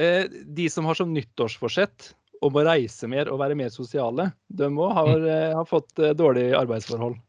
eh, 0.00 0.26
de 0.28 0.68
som 0.72 0.86
har 0.88 0.98
som 0.98 1.12
nyttårsforsett 1.14 2.12
om 2.44 2.56
å 2.58 2.64
reise 2.66 3.08
mer 3.10 3.30
og 3.32 3.40
være 3.40 3.56
mer 3.58 3.70
sosiale, 3.72 4.30
de 4.48 4.68
òg 4.68 4.92
har, 4.98 5.14
eh, 5.30 5.54
har 5.56 5.68
fått 5.68 5.98
eh, 5.98 6.16
dårlige 6.16 6.58
arbeidsforhold. 6.58 7.20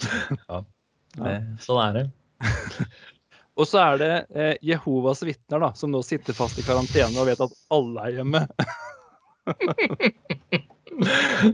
Ja. 0.46 1.24
ja. 1.26 1.38
sånn 1.58 1.80
er 1.82 1.96
det. 1.96 2.02
Og 3.58 3.66
så 3.66 3.80
er 3.82 3.96
det 3.98 4.12
eh, 4.30 4.52
Jehovas 4.64 5.24
vitner, 5.26 5.58
da, 5.58 5.72
som 5.74 5.90
nå 5.90 6.04
sitter 6.06 6.36
fast 6.36 6.60
i 6.62 6.64
karantene 6.64 7.18
og 7.18 7.26
vet 7.28 7.42
at 7.42 7.56
alle 7.74 8.04
er 8.06 8.20
hjemme. 8.20 8.44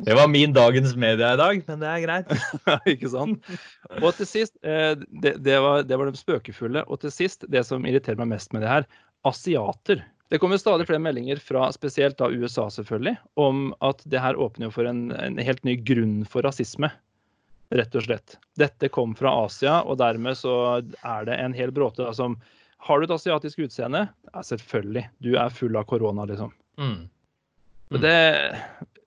Det 0.04 0.14
var 0.14 0.28
min 0.28 0.52
dagens 0.56 0.96
media 0.96 1.34
i 1.34 1.38
dag, 1.40 1.62
men 1.68 1.80
det 1.82 1.88
er 1.90 2.02
greit. 2.02 2.32
ikke 2.92 3.10
sant? 3.12 3.50
Og 4.00 4.10
til 4.16 4.28
sist, 4.28 4.56
eh, 4.66 4.94
det, 5.22 5.36
det, 5.44 5.58
var, 5.62 5.84
det 5.86 5.98
var 5.98 6.10
de 6.10 6.18
spøkefulle. 6.18 6.82
Og 6.90 7.00
til 7.02 7.12
sist, 7.14 7.46
det 7.52 7.62
som 7.68 7.86
irriterer 7.86 8.18
meg 8.22 8.32
mest 8.34 8.56
med 8.56 8.64
det 8.64 8.72
her, 8.72 8.86
asiater. 9.26 10.02
Det 10.30 10.40
kommer 10.42 10.58
stadig 10.58 10.88
flere 10.88 11.02
meldinger 11.02 11.38
fra 11.42 11.68
spesielt 11.74 12.18
da 12.18 12.30
USA 12.32 12.66
selvfølgelig, 12.72 13.14
om 13.38 13.68
at 13.84 14.02
det 14.10 14.22
her 14.22 14.38
åpner 14.42 14.72
for 14.74 14.88
en, 14.88 15.10
en 15.14 15.38
helt 15.38 15.62
ny 15.66 15.76
grunn 15.86 16.20
for 16.26 16.46
rasisme. 16.46 16.90
Rett 17.74 17.94
og 17.98 18.06
slett. 18.06 18.36
Dette 18.58 18.90
kom 18.94 19.14
fra 19.18 19.32
Asia, 19.44 19.80
og 19.82 19.98
dermed 20.02 20.38
så 20.38 20.56
er 21.02 21.26
det 21.26 21.38
en 21.42 21.54
hel 21.54 21.74
bråte 21.74 22.04
da, 22.04 22.14
som 22.14 22.38
Har 22.86 23.00
du 23.00 23.06
et 23.06 23.14
asiatisk 23.14 23.64
utseende? 23.66 24.04
Ja, 24.32 24.42
selvfølgelig. 24.44 25.08
Du 25.18 25.34
er 25.34 25.50
full 25.50 25.78
av 25.78 25.86
korona, 25.90 26.26
liksom. 26.28 26.52
Mm. 26.78 27.08
Men 27.90 28.02
det 28.02 28.18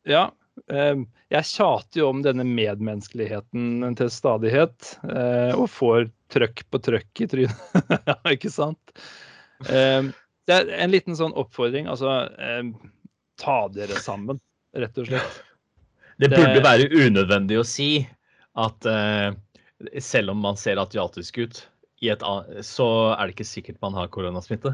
Ja. 0.09 0.29
eh, 0.67 1.01
Jeg 1.29 1.45
tjater 1.45 2.01
jo 2.01 2.09
om 2.09 2.23
denne 2.25 2.45
medmenneskeligheten 2.47 3.83
til 3.99 4.09
stadighet, 4.09 4.95
eh, 5.05 5.53
og 5.53 5.67
får 5.69 6.07
trøkk 6.33 6.63
på 6.69 6.81
trøkk 6.89 7.21
i 7.21 7.27
trynet. 7.29 7.91
ja, 8.09 8.15
ikke 8.35 8.51
sant? 8.53 8.95
Eh, 9.69 10.09
Det 10.49 10.55
er 10.55 10.71
en 10.81 10.89
liten 10.89 11.13
sånn 11.17 11.35
oppfordring. 11.37 11.85
Altså, 11.91 12.09
eh, 12.41 12.63
ta 13.37 13.59
dere 13.69 14.01
sammen, 14.01 14.41
rett 14.73 14.97
og 14.97 15.11
slett. 15.11 15.43
Det 16.19 16.31
burde 16.33 16.63
være 16.65 16.89
unødvendig 16.89 17.61
å 17.61 17.67
si 17.67 17.91
at 18.59 18.85
eh, 18.89 19.29
selv 20.03 20.33
om 20.33 20.41
man 20.43 20.57
ser 20.59 20.81
asiatisk 20.81 21.37
ut, 21.45 21.61
i 22.01 22.09
et, 22.11 22.23
så 22.63 22.85
er 23.13 23.27
det 23.27 23.33
ikke 23.35 23.47
sikkert 23.47 23.79
man 23.83 23.95
har 23.95 24.09
koronasmitte. 24.11 24.73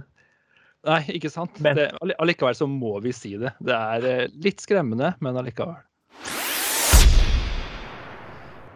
Nei, 0.86 1.02
ikke 1.18 1.32
sant? 1.34 1.58
Men- 1.66 1.76
Det, 1.80 1.88
allikevel 2.22 2.56
så 2.58 2.68
må 2.70 3.00
vi 3.02 3.12
si 3.16 3.36
det. 3.42 3.54
Det 3.64 3.74
er 3.74 4.06
eh, 4.06 4.28
litt 4.44 4.62
skremmende, 4.62 5.16
men 5.20 5.36
allikevel. 5.42 5.76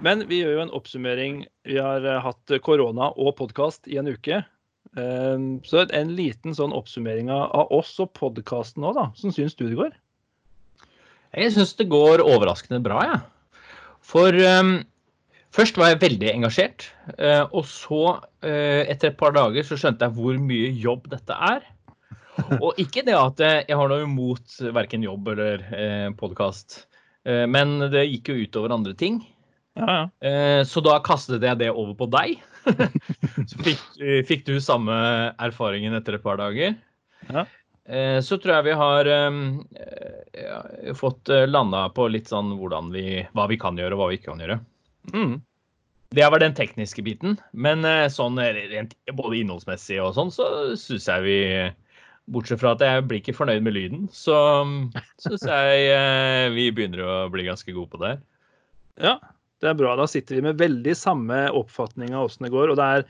Men 0.02 0.24
vi 0.30 0.40
gjør 0.42 0.54
jo 0.56 0.62
en 0.64 0.74
oppsummering. 0.78 1.42
Vi 1.68 1.78
har 1.78 2.06
eh, 2.08 2.22
hatt 2.24 2.54
korona 2.66 3.12
og 3.20 3.36
podkast 3.38 3.90
i 3.92 3.98
en 4.00 4.08
uke. 4.10 4.40
Eh, 4.98 5.38
Så 5.68 5.86
en 5.94 6.14
liten 6.18 6.56
sånn 6.58 6.74
oppsummering 6.74 7.30
av 7.36 7.70
oss 7.76 7.94
og 8.02 8.14
podkasten 8.18 8.82
nå, 8.86 8.94
da. 8.96 9.10
Hvordan 9.14 9.36
syns 9.36 9.58
du 9.60 9.68
det 9.68 9.78
går? 9.80 9.92
Jeg 11.38 11.52
syns 11.54 11.76
det 11.78 11.90
går 11.92 12.24
overraskende 12.26 12.82
bra, 12.82 13.04
jeg. 13.06 13.20
For 14.02 14.34
um, 14.34 14.80
først 15.54 15.78
var 15.78 15.92
jeg 15.92 16.00
veldig 16.02 16.32
engasjert. 16.32 16.88
eh, 17.20 17.44
og 17.54 17.68
så, 17.70 18.16
etter 18.42 19.12
et 19.12 19.18
par 19.20 19.36
dager, 19.36 19.62
så 19.68 19.78
skjønte 19.78 20.08
jeg 20.08 20.16
hvor 20.16 20.40
mye 20.42 20.72
jobb 20.74 21.06
dette 21.12 21.36
er. 21.38 21.68
Og 22.58 22.80
ikke 22.82 23.04
det 23.08 23.16
at 23.18 23.44
jeg 23.44 23.78
har 23.78 23.92
noe 23.92 24.06
imot 24.06 24.58
verken 24.76 25.06
jobb 25.06 25.30
eller 25.36 25.66
eh, 25.76 26.08
podkast, 26.18 26.82
eh, 27.28 27.46
men 27.50 27.78
det 27.94 28.08
gikk 28.08 28.34
jo 28.34 28.40
utover 28.46 28.74
andre 28.76 28.96
ting. 28.98 29.22
Ja, 29.80 29.88
ja. 29.88 30.04
Eh, 30.26 30.62
så 30.68 30.82
da 30.84 30.98
kastet 31.06 31.46
jeg 31.46 31.62
det 31.62 31.70
over 31.72 31.94
på 32.00 32.10
deg. 32.12 32.40
så 33.50 33.62
fikk, 33.64 33.86
eh, 34.02 34.22
fikk 34.28 34.46
du 34.50 34.58
samme 34.64 34.96
erfaringen 35.40 35.96
etter 36.00 36.18
et 36.18 36.26
par 36.26 36.42
dager. 36.42 36.76
Ja. 37.30 37.46
Eh, 37.90 38.22
så 38.22 38.38
tror 38.38 38.60
jeg 38.60 38.68
vi 38.70 38.78
har 38.78 39.08
eh, 39.10 40.94
fått 40.98 41.30
eh, 41.34 41.48
landa 41.50 41.88
på 41.90 42.06
litt 42.14 42.30
sånn 42.30 42.54
hvordan 42.60 42.92
vi, 42.94 43.24
hva 43.34 43.48
vi 43.50 43.58
kan 43.62 43.80
gjøre 43.80 43.98
og 43.98 44.02
hva 44.02 44.10
vi 44.12 44.20
ikke 44.20 44.30
kan 44.30 44.44
gjøre. 44.44 44.60
Mm. 45.16 45.40
Det 46.14 46.28
var 46.30 46.42
den 46.42 46.54
tekniske 46.58 47.02
biten. 47.06 47.38
Men 47.54 47.86
sånn 48.10 48.38
rent 48.42 48.96
både 49.14 49.42
innholdsmessig 49.42 50.00
og 50.02 50.16
sånn, 50.18 50.32
så 50.34 50.46
syns 50.78 51.06
jeg 51.06 51.26
vi 51.26 51.40
Bortsett 52.30 52.62
fra 52.62 52.76
at 52.76 52.84
jeg 52.86 53.06
blir 53.10 53.22
ikke 53.22 53.38
fornøyd 53.38 53.64
med 53.66 53.76
lyden, 53.76 54.06
så 54.14 54.38
syns 55.24 55.46
jeg 55.48 55.88
eh, 55.96 56.46
vi 56.54 56.70
begynner 56.76 57.02
å 57.06 57.16
bli 57.34 57.48
ganske 57.48 57.74
gode 57.74 57.90
på 57.94 58.02
det. 58.04 58.14
Ja, 59.02 59.18
det 59.64 59.72
er 59.72 59.80
bra. 59.80 59.96
Da 60.00 60.06
sitter 60.10 60.38
vi 60.38 60.46
med 60.46 60.60
veldig 60.60 60.96
samme 60.98 61.48
oppfatning 61.56 62.14
av 62.14 62.30
åssen 62.30 62.46
det 62.48 62.54
går. 62.54 62.72
Og 62.72 62.80
det 62.80 62.86
er, 62.86 63.06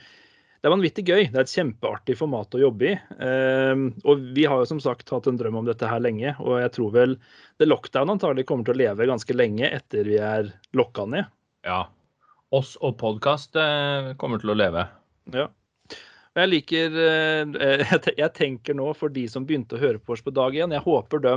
det 0.60 0.70
er 0.70 0.74
vanvittig 0.74 1.04
gøy. 1.06 1.22
Det 1.28 1.36
er 1.36 1.44
et 1.44 1.52
kjempeartig 1.52 2.16
format 2.18 2.56
å 2.56 2.62
jobbe 2.62 2.88
i. 2.92 2.96
Ehm, 3.26 3.86
og 4.08 4.24
vi 4.36 4.46
har 4.50 4.62
jo 4.62 4.70
som 4.72 4.82
sagt 4.82 5.12
hatt 5.12 5.28
en 5.30 5.38
drøm 5.40 5.60
om 5.60 5.68
dette 5.68 5.90
her 5.90 6.02
lenge. 6.02 6.34
Og 6.42 6.58
jeg 6.62 6.74
tror 6.78 6.96
vel 6.96 7.16
det 7.62 7.68
lockdown 7.68 8.14
antagelig 8.16 8.46
kommer 8.48 8.66
til 8.66 8.78
å 8.78 8.82
leve 8.82 9.10
ganske 9.10 9.36
lenge 9.36 9.68
etter 9.68 10.08
vi 10.08 10.18
er 10.22 10.50
lokka 10.78 11.06
ned. 11.10 11.30
Ja. 11.68 11.84
Oss 12.56 12.74
og 12.82 12.96
podkast 13.02 13.54
kommer 14.18 14.42
til 14.42 14.54
å 14.54 14.58
leve. 14.58 14.88
Ja. 15.34 15.50
Jeg 16.40 16.52
liker 16.54 16.96
eh, 17.04 17.92
jeg 18.22 18.32
tenker 18.36 18.76
nå 18.78 18.90
for 18.98 19.12
de 19.12 19.26
som 19.30 19.46
begynte 19.46 19.78
å 19.78 19.82
høre 19.82 20.00
på 20.00 20.16
oss 20.16 20.24
på 20.24 20.34
dag 20.34 20.56
én, 20.56 20.74
jeg 20.74 20.86
håper 20.86 21.22
de 21.24 21.36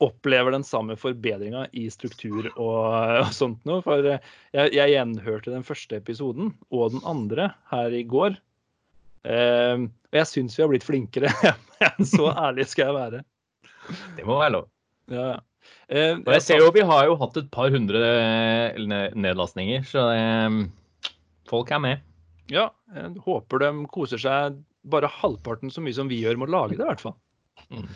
opplever 0.00 0.54
den 0.54 0.64
samme 0.64 0.96
forbedringa 0.96 1.66
i 1.76 1.84
struktur 1.92 2.48
og, 2.54 2.84
og 3.24 3.32
sånt 3.36 3.66
noe. 3.68 3.82
For 3.84 4.06
eh, 4.14 4.22
jeg, 4.56 4.72
jeg 4.78 4.94
gjenhørte 4.96 5.52
den 5.52 5.66
første 5.66 6.00
episoden 6.00 6.54
og 6.72 6.96
den 6.96 7.04
andre 7.08 7.52
her 7.72 7.92
i 7.96 8.02
går. 8.08 8.38
Eh, 9.28 9.84
og 9.84 10.16
jeg 10.16 10.30
syns 10.30 10.56
vi 10.56 10.64
har 10.64 10.72
blitt 10.72 10.88
flinkere. 10.88 11.32
Så 12.14 12.32
ærlig 12.32 12.68
skal 12.72 12.90
jeg 12.90 12.96
være. 12.96 13.22
Det 14.16 14.26
må 14.26 14.40
være 14.40 14.56
lov. 14.58 14.68
Ja. 15.10 15.30
Eh, 15.90 16.16
Og 16.16 16.32
jeg 16.36 16.44
ser 16.46 16.62
jo 16.62 16.70
vi 16.74 16.84
har 16.86 17.08
jo 17.08 17.16
hatt 17.20 17.36
et 17.40 17.50
par 17.52 17.72
hundre 17.72 18.00
eh, 18.00 18.78
nedlastninger, 19.18 19.82
så 19.86 20.06
eh, 20.14 20.60
folk 21.50 21.72
er 21.74 21.82
med. 21.82 22.06
Ja, 22.50 22.68
jeg 22.94 23.22
håper 23.24 23.62
de 23.62 23.72
koser 23.92 24.20
seg 24.20 24.60
bare 24.90 25.10
halvparten 25.20 25.70
så 25.72 25.82
mye 25.84 25.96
som 25.96 26.08
vi 26.10 26.22
gjør 26.22 26.40
med 26.40 26.50
å 26.50 26.54
lage 26.56 26.76
det, 26.78 26.84
i 26.84 26.88
hvert 26.88 27.04
fall. 27.04 27.16
Mm. 27.70 27.88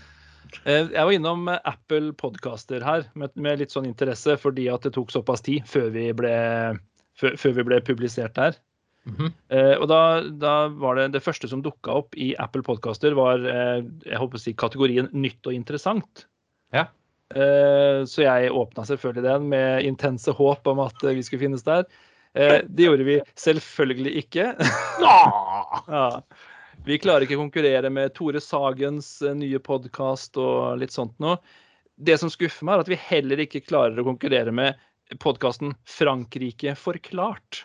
Eh, 0.65 0.91
Jeg 0.93 1.07
var 1.09 1.15
innom 1.17 1.49
Apple 1.55 2.13
Podcaster 2.21 2.85
her 2.85 3.07
med, 3.19 3.33
med 3.35 3.63
litt 3.63 3.75
sånn 3.75 3.89
interesse, 3.89 4.37
fordi 4.41 4.69
at 4.71 4.85
det 4.87 4.95
tok 4.97 5.11
såpass 5.15 5.43
tid 5.45 5.67
før 5.67 5.89
vi 5.95 6.11
ble, 6.17 6.35
før, 7.19 7.39
før 7.41 7.57
vi 7.59 7.67
ble 7.71 7.81
publisert 7.85 8.37
der. 8.39 8.59
Mhm. 9.05 9.33
Eh, 9.53 9.75
og 9.77 9.89
da, 9.91 10.03
da 10.41 10.55
var 10.81 10.97
det 10.97 11.11
det 11.17 11.25
første 11.25 11.49
som 11.51 11.61
dukka 11.65 11.99
opp 12.01 12.15
i 12.17 12.33
Apple 12.41 12.65
Podcaster, 12.65 13.17
var 13.17 13.43
eh, 13.45 13.83
jeg 14.07 14.21
håper 14.21 14.41
å 14.41 14.45
si, 14.45 14.55
kategorien 14.57 15.11
nytt 15.13 15.45
og 15.49 15.57
interessant. 15.57 16.25
Ja. 16.73 16.87
Eh, 17.35 18.05
så 18.09 18.25
jeg 18.25 18.53
åpna 18.55 18.87
selvfølgelig 18.89 19.27
den 19.27 19.49
med 19.53 19.85
intense 19.89 20.33
håp 20.37 20.69
om 20.71 20.81
at 20.85 21.05
vi 21.05 21.25
skulle 21.25 21.45
finnes 21.45 21.67
der. 21.67 21.85
Eh, 22.35 22.61
det 22.67 22.83
gjorde 22.89 23.05
vi 23.07 23.21
selvfølgelig 23.39 24.13
ikke. 24.25 24.49
ja. 25.07 26.23
Vi 26.85 26.99
klarer 26.99 27.25
ikke 27.25 27.39
å 27.39 27.45
konkurrere 27.45 27.91
med 27.95 28.15
Tore 28.17 28.43
Sagens 28.43 29.21
eh, 29.23 29.37
nye 29.39 29.61
podkast 29.63 30.37
og 30.43 30.81
litt 30.83 30.95
sånt 30.95 31.15
noe. 31.23 31.39
Det 31.95 32.17
som 32.19 32.33
skuffer 32.33 32.67
meg, 32.67 32.75
er 32.75 32.83
at 32.83 32.91
vi 32.91 32.99
heller 32.99 33.45
ikke 33.45 33.63
klarer 33.63 34.01
å 34.03 34.07
konkurrere 34.09 34.51
med 34.55 34.81
podkasten 35.23 35.77
'Frankrike 35.87 36.75
forklart'. 36.81 37.63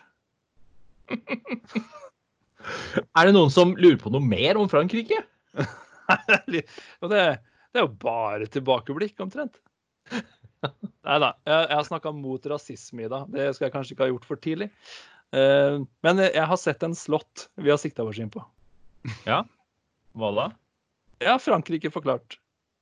Er 3.17 3.25
det 3.25 3.33
noen 3.33 3.49
som 3.49 3.71
lurer 3.79 3.97
på 3.97 4.11
noe 4.13 4.21
mer 4.21 4.59
om 4.59 4.67
Frankrike? 4.69 5.23
Det, 5.55 6.61
det 7.09 7.21
er 7.23 7.81
jo 7.81 7.87
bare 8.03 8.49
tilbakeblikk, 8.51 9.15
omtrent. 9.23 9.55
Nei 10.63 11.19
da, 11.23 11.33
jeg, 11.47 11.59
jeg 11.69 11.77
har 11.77 11.85
snakka 11.87 12.11
mot 12.15 12.49
rasisme 12.51 13.05
i 13.05 13.11
dag. 13.11 13.29
Det 13.33 13.49
skal 13.55 13.69
jeg 13.69 13.75
kanskje 13.75 13.95
ikke 13.95 14.05
ha 14.07 14.11
gjort 14.13 14.27
for 14.27 14.41
tidlig. 14.43 14.69
Uh, 15.35 15.85
men 16.05 16.23
jeg 16.25 16.45
har 16.51 16.59
sett 16.59 16.83
en 16.85 16.97
slott 16.97 17.47
vi 17.61 17.71
har 17.71 17.79
sikta 17.81 18.03
oss 18.07 18.19
inn 18.21 18.31
på. 18.33 18.41
Ja? 19.29 19.43
Hva 20.17 20.33
da? 20.35 20.49
Ja, 21.23 21.37
Frankrike 21.41 21.91
forklart. 21.93 22.39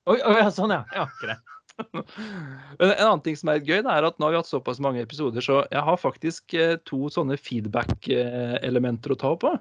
Oi, 0.07 0.17
oi, 0.23 0.35
sånn, 0.55 0.71
ja. 0.71 0.83
ja 0.95 1.07
greit. 1.19 1.53
Men 2.79 2.89
en 2.89 3.05
annen 3.05 3.23
ting 3.25 3.35
som 3.37 3.51
er 3.51 3.61
gøy, 3.61 3.81
det 3.85 3.91
er 3.91 4.07
at 4.07 4.17
nå 4.17 4.27
har 4.27 4.33
vi 4.33 4.39
hatt 4.39 4.49
såpass 4.49 4.79
mange 4.81 5.03
episoder, 5.03 5.43
så 5.43 5.59
jeg 5.69 5.83
har 5.89 5.99
faktisk 6.01 6.55
eh, 6.57 6.77
to 6.89 7.09
sånne 7.13 7.37
feedback-elementer 7.37 9.13
å 9.13 9.19
ta 9.19 9.33
på. 9.37 9.51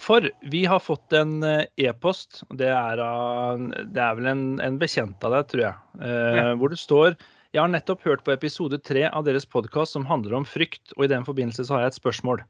For 0.00 0.26
vi 0.50 0.64
har 0.70 0.80
fått 0.82 1.14
en 1.14 1.42
eh, 1.46 1.66
e-post, 1.84 2.42
det 2.56 2.70
det 2.70 4.02
er 4.02 4.16
vel 4.18 4.30
en, 4.32 4.44
en 4.64 4.80
bekjent 4.80 5.28
av 5.28 5.36
deg, 5.36 5.50
tror 5.52 5.64
jeg, 5.68 5.84
eh, 6.00 6.40
Ja. 6.40 6.48
hvor 6.58 6.72
det 6.72 6.80
står 6.80 7.14
Jeg 7.50 7.64
har 7.64 7.70
nettopp 7.72 8.04
hørt 8.06 8.20
på 8.22 8.30
episode 8.30 8.78
tre 8.78 9.08
av 9.08 9.24
deres 9.26 9.42
podkast 9.42 9.96
som 9.96 10.04
handler 10.06 10.36
om 10.38 10.44
frykt, 10.46 10.92
og 10.94 11.02
i 11.02 11.08
den 11.10 11.24
forbindelse 11.26 11.64
så 11.66 11.74
har 11.74 11.80
jeg 11.82 11.90
et 11.90 11.96
spørsmål. 11.98 12.44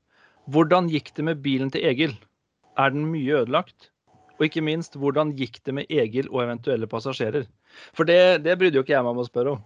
Hvordan 0.52 0.90
gikk 0.92 1.08
det 1.16 1.24
med 1.24 1.40
bilen 1.40 1.70
til 1.72 1.86
Egil? 1.88 2.12
Er 2.76 2.92
den 2.92 3.06
mye 3.08 3.38
ødelagt? 3.38 3.88
Og 4.36 4.44
ikke 4.44 4.60
minst, 4.60 4.98
hvordan 5.00 5.32
gikk 5.38 5.56
det 5.64 5.72
med 5.78 5.88
Egil 5.88 6.28
og 6.28 6.42
eventuelle 6.44 6.84
passasjerer? 6.84 7.48
For 7.96 8.04
det, 8.04 8.44
det 8.44 8.58
brydde 8.60 8.76
jo 8.76 8.84
ikke 8.84 8.92
jeg 8.92 9.06
meg 9.08 9.16
om 9.16 9.24
å 9.24 9.26
spørre 9.30 9.56
om. 9.56 9.64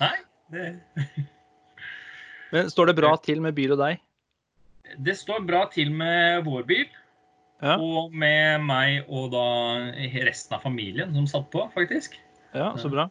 Nei, 0.00 0.16
det, 0.56 0.66
Men 2.56 2.72
står 2.72 2.94
det 2.94 2.98
bra 3.04 3.12
til 3.20 3.44
med 3.44 3.60
bil 3.60 3.76
og 3.76 3.84
deg? 3.84 4.00
det 5.04 5.18
står 5.18 5.44
bra 5.44 5.66
til 5.72 5.92
med 5.92 6.44
vår 6.48 6.64
bil. 6.68 6.84
Ja. 7.60 7.76
Og 7.76 8.12
med 8.12 8.64
meg 8.64 9.08
og 9.08 9.32
da 9.32 9.48
resten 10.24 10.56
av 10.56 10.64
familien 10.64 11.12
som 11.16 11.28
satt 11.28 11.52
på, 11.52 11.68
faktisk. 11.76 12.16
Ja, 12.54 12.72
så 12.78 12.90
bra. 12.92 13.08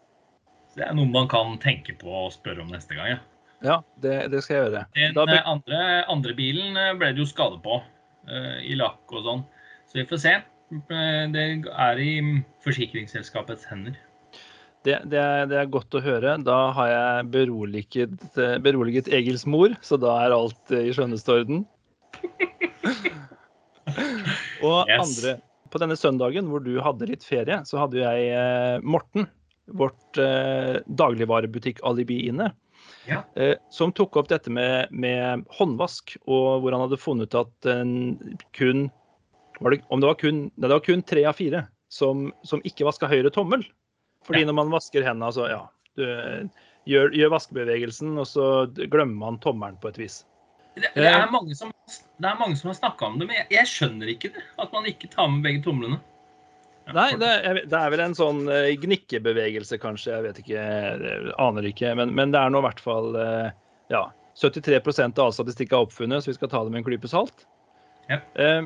Så 0.72 0.80
det 0.82 0.88
er 0.88 0.96
noe 0.98 1.10
man 1.12 1.28
kan 1.32 1.58
tenke 1.62 1.96
på 2.00 2.10
og 2.26 2.32
spørre 2.34 2.64
om 2.64 2.72
neste 2.74 2.96
gang. 2.98 3.14
Ja. 3.16 3.20
Ja, 3.64 3.76
det, 4.04 4.16
det 4.34 4.42
skal 4.44 4.58
jeg 4.58 4.64
gjøre. 4.66 4.86
Den 4.98 5.14
be- 5.16 5.38
eh, 5.38 5.46
andre, 5.48 5.82
andre 6.12 6.34
bilen 6.36 6.76
eh, 6.80 6.90
ble 7.00 7.14
det 7.16 7.22
jo 7.24 7.28
skade 7.30 7.62
på, 7.64 7.78
uh, 8.28 8.58
i 8.60 8.76
lakk 8.76 9.14
og 9.16 9.22
sånn. 9.24 9.44
Så 9.88 10.02
vi 10.02 10.06
får 10.10 10.20
se. 10.24 10.34
Det 10.90 11.44
er 11.70 12.02
i 12.02 12.10
forsikringsselskapets 12.66 13.68
hender. 13.70 13.96
Det, 14.84 14.98
det, 15.08 15.20
er, 15.22 15.46
det 15.48 15.62
er 15.62 15.70
godt 15.72 15.96
å 15.96 16.02
høre. 16.04 16.34
Da 16.44 16.58
har 16.76 16.90
jeg 16.92 17.30
beroliget, 17.32 18.18
beroliget 18.66 19.08
Egils 19.16 19.46
mor, 19.48 19.78
så 19.86 19.96
da 20.02 20.18
er 20.26 20.36
alt 20.36 20.74
i 20.76 20.90
skjønneste 20.92 21.38
orden. 21.38 21.64
Og 24.64 24.88
Yes. 24.90 25.00
andre 25.04 25.34
På 25.74 25.82
denne 25.82 25.98
søndagen 25.98 26.50
hvor 26.52 26.62
du 26.62 26.76
hadde 26.86 27.08
litt 27.10 27.26
ferie, 27.26 27.64
så 27.66 27.80
hadde 27.82 28.02
jeg 28.04 28.28
eh, 28.30 28.84
Morten, 28.86 29.26
vårt 29.74 30.20
eh, 30.22 30.84
dagligvarebutikk-alibi 30.86 32.20
inne. 32.30 32.52
Ja. 33.08 33.24
Eh, 33.40 33.56
som 33.74 33.94
tok 33.96 34.20
opp 34.20 34.30
dette 34.30 34.52
med, 34.54 34.92
med 34.92 35.46
håndvask, 35.58 36.16
og 36.28 36.64
hvor 36.64 36.76
han 36.76 36.84
hadde 36.86 37.00
funnet 37.02 37.38
at 37.40 37.70
en 37.72 37.94
kun 38.56 38.90
var 39.62 39.72
det, 39.72 39.84
Om 39.94 40.02
det 40.02 40.10
var 40.10 40.18
kun, 40.20 40.40
nei, 40.58 40.68
det 40.68 40.76
var 40.76 40.84
kun 40.84 41.04
tre 41.06 41.24
av 41.30 41.38
fire 41.38 41.60
som, 41.94 42.28
som 42.44 42.62
ikke 42.68 42.88
vaska 42.88 43.08
høyre 43.08 43.32
tommel. 43.32 43.64
Fordi 44.28 44.42
Ja. 44.44 44.50
når 44.50 44.56
man 44.58 44.72
vasker 44.74 45.06
hendene, 45.06 45.30
så 45.36 45.46
ja 45.52 45.62
du, 46.00 46.04
gjør, 46.90 47.14
gjør 47.14 47.34
vaskebevegelsen, 47.36 48.16
og 48.18 48.28
så 48.28 48.46
glemmer 48.74 49.20
man 49.22 49.38
tommelen 49.44 49.78
på 49.82 49.92
et 49.92 50.00
vis. 50.02 50.24
Det, 50.74 50.90
det, 50.96 51.06
er 51.06 51.30
mange 51.30 51.54
som, 51.58 51.70
det 52.18 52.26
er 52.30 52.40
mange 52.40 52.58
som 52.58 52.72
har 52.72 52.78
snakka 52.80 53.06
om 53.06 53.20
det, 53.22 53.28
men 53.30 53.38
jeg, 53.38 53.48
jeg 53.54 53.70
skjønner 53.70 54.10
ikke 54.16 54.32
det. 54.34 54.44
At 54.62 54.74
man 54.74 54.88
ikke 54.90 55.10
tar 55.14 55.30
med 55.30 55.46
begge 55.46 55.62
tomlene. 55.66 56.00
Ja, 56.88 56.96
Nei, 56.98 57.10
det, 57.22 57.30
er- 57.48 57.62
det 57.70 57.80
er 57.80 57.94
vel 57.94 58.02
en 58.04 58.16
sånn 58.18 58.42
uh, 58.50 58.72
gnikkebevegelse, 58.82 59.78
kanskje. 59.80 60.16
Jeg 60.16 60.26
vet 60.26 60.42
ikke, 60.42 60.58
jeg 60.58 61.34
aner 61.40 61.68
ikke. 61.70 61.94
Men, 62.00 62.12
men 62.18 62.34
det 62.34 62.42
er 62.42 62.52
nå 62.52 62.64
i 62.64 62.66
hvert 62.66 62.82
fall 62.84 63.14
uh, 63.16 63.52
ja, 63.94 64.08
73 64.42 64.82
av 65.06 65.22
all 65.28 65.36
statistikk 65.36 65.76
er 65.76 65.86
oppfunnet, 65.86 66.26
så 66.26 66.34
vi 66.34 66.40
skal 66.40 66.52
ta 66.52 66.64
det 66.66 66.74
med 66.74 66.82
en 66.82 66.88
klype 66.90 67.12
salt. 67.12 67.46
Ja. 68.10 68.20
Uh, 68.36 68.66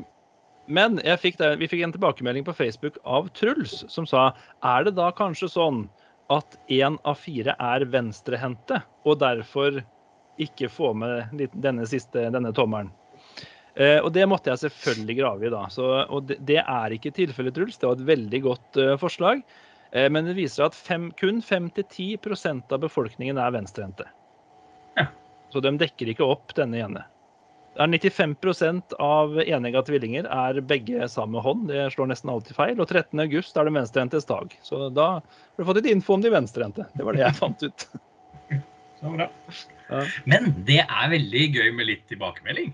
Men 0.68 0.98
fikk 1.20 1.38
der, 1.40 1.54
vi 1.60 1.68
fikk 1.70 1.84
en 1.86 1.94
tilbakemelding 1.94 2.44
på 2.44 2.56
Facebook 2.56 2.98
av 3.08 3.30
Truls, 3.38 3.84
som 3.88 4.04
sa 4.08 4.30
er 4.66 4.84
det 4.84 4.96
da 4.98 5.12
kanskje 5.16 5.48
sånn 5.54 5.86
at 6.28 6.58
én 6.68 6.98
av 7.08 7.16
fire 7.16 7.54
er 7.56 7.86
venstrehendte, 7.88 8.82
og 9.08 9.22
derfor 9.22 9.78
ikke 10.42 10.70
få 10.72 10.92
med 10.96 11.50
denne 11.52 11.86
siste, 11.90 12.28
denne 12.34 12.52
tommelen? 12.56 12.90
Eh, 13.78 13.98
og 14.02 14.10
det 14.14 14.26
måtte 14.26 14.50
jeg 14.50 14.64
selvfølgelig 14.64 15.18
grave 15.20 15.46
i, 15.46 15.52
da. 15.54 15.64
Så, 15.70 15.86
og 15.86 16.26
det, 16.30 16.40
det 16.48 16.60
er 16.64 16.94
ikke 16.94 17.14
tilfellet, 17.14 17.54
Truls. 17.54 17.78
Det 17.78 17.86
var 17.86 17.98
et 17.98 18.08
veldig 18.08 18.40
godt 18.46 18.80
uh, 18.82 18.94
forslag. 18.98 19.44
Eh, 19.92 20.08
men 20.10 20.26
det 20.26 20.34
viser 20.38 20.66
at 20.66 20.74
fem, 20.74 21.12
kun 21.20 21.38
5-10% 21.44 22.74
av 22.74 22.82
befolkningen 22.82 23.38
er 23.38 23.54
venstrehendte. 23.54 24.08
Ja. 24.98 25.06
Så 25.54 25.62
de 25.64 25.76
dekker 25.78 26.10
ikke 26.10 26.26
opp 26.26 26.56
denne 26.58 26.82
ene. 26.82 27.04
Det 27.78 27.84
er 27.84 28.34
95 28.34 28.96
av 28.98 29.36
enegga 29.38 29.84
tvillinger 29.86 30.26
er 30.26 30.58
begge 30.66 31.06
samme 31.12 31.38
hånd. 31.44 31.68
Det 31.70 31.84
slår 31.94 32.10
nesten 32.10 32.32
alltid 32.32 32.56
feil. 32.56 32.74
Og 32.82 32.88
13. 32.88 33.14
august 33.22 33.54
er 33.54 33.68
det 33.68 33.76
venstrehendtes 33.76 34.26
dag. 34.26 34.56
Så 34.66 34.88
da 34.90 35.06
har 35.20 35.62
du 35.62 35.68
fått 35.68 35.78
litt 35.78 35.92
info 35.92 36.16
om 36.16 36.24
de 36.24 36.32
venstrehendte. 36.34 36.88
Det 36.98 37.06
var 37.06 37.14
det 37.14 37.22
jeg 37.22 37.38
fant 37.38 37.62
ut. 37.62 37.86
Så 38.98 39.12
bra. 39.14 39.28
Ja. 39.88 40.02
Men 40.26 40.50
det 40.66 40.80
er 40.84 41.10
veldig 41.12 41.44
gøy 41.54 41.68
med 41.76 41.86
litt 41.88 42.04
tilbakemelding. 42.10 42.72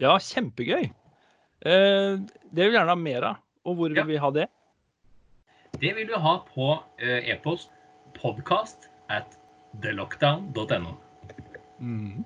Ja, 0.00 0.14
kjempegøy. 0.22 0.86
Eh, 1.66 2.18
det 2.20 2.62
vil 2.62 2.70
vi 2.70 2.76
gjerne 2.78 2.92
ha 2.94 3.00
mer 3.00 3.26
av. 3.32 3.40
Og 3.66 3.76
hvor 3.80 3.88
vil 3.90 3.96
Ja. 3.98 4.04
vi 4.04 4.16
ha 4.22 4.30
det? 4.30 4.46
Det 5.80 5.94
vil 5.96 6.06
du 6.08 6.14
ha 6.16 6.38
på 6.54 6.70
eh, 6.98 7.28
e-post 7.34 7.70
podcast 8.14 8.88
at 9.10 9.36
thelockdown.no. 9.82 10.94
Mm. 11.80 12.24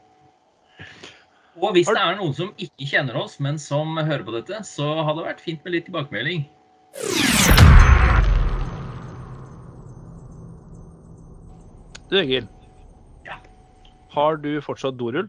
Og 1.60 1.72
hvis 1.74 1.88
det 1.90 1.98
er 1.98 2.14
noen 2.16 2.34
som 2.36 2.52
ikke 2.56 2.86
kjenner 2.92 3.16
oss, 3.16 3.40
men 3.40 3.58
som 3.58 3.96
hører 3.96 4.22
på 4.24 4.32
dette, 4.36 4.62
så 4.64 5.02
hadde 5.04 5.18
det 5.20 5.26
vært 5.32 5.40
fint 5.44 5.64
med 5.64 5.74
litt 5.74 5.88
tilbakemelding. 5.88 6.46
Du 12.10 12.18
Egil. 12.18 12.46
Ja. 14.10 14.18
Har 14.18 14.36
du 14.42 14.58
fortsatt 14.64 14.98
dorull? 14.98 15.28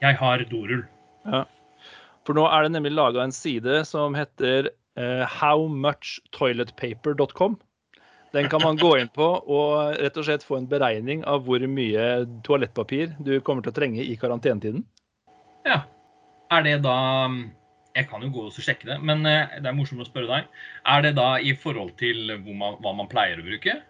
Jeg 0.00 0.16
har 0.16 0.40
dorull. 0.48 0.86
For 2.26 2.34
nå 2.36 2.44
er 2.48 2.62
det 2.64 2.72
nemlig 2.74 2.92
laga 2.96 3.22
en 3.24 3.32
side 3.32 3.84
som 3.88 4.14
heter 4.16 4.68
uh, 5.00 5.24
howmuchtoiletpaper.com. 5.38 7.58
Den 8.36 8.48
kan 8.52 8.60
man 8.60 8.76
gå 8.76 8.90
inn 9.00 9.08
på 9.08 9.24
og 9.24 9.96
rett 9.96 10.18
og 10.20 10.24
slett 10.26 10.44
få 10.44 10.58
en 10.58 10.68
beregning 10.68 11.24
av 11.28 11.44
hvor 11.46 11.60
mye 11.64 12.26
toalettpapir 12.44 13.14
du 13.24 13.40
kommer 13.40 13.62
til 13.64 13.72
å 13.72 13.78
trenge 13.78 14.04
i 14.04 14.16
karantenetiden. 14.20 14.84
Ja. 15.64 15.80
Er 16.52 16.62
det 16.64 16.82
da 16.84 16.96
Jeg 17.96 18.08
kan 18.08 18.22
jo 18.22 18.28
gå 18.30 18.42
og 18.46 18.52
sjekke 18.54 18.86
det, 18.86 19.02
men 19.02 19.26
eh, 19.26 19.58
det 19.58 19.66
er 19.66 19.74
morsomt 19.74 20.00
å 20.04 20.06
spørre 20.06 20.28
deg. 20.30 20.44
Er 20.86 21.02
det 21.02 21.16
da 21.16 21.38
i 21.40 21.54
forhold 21.56 21.96
til 21.98 22.30
man, 22.46 22.76
hva 22.84 22.92
man 22.94 23.08
pleier 23.10 23.38
å 23.40 23.42
bruke? 23.42 23.82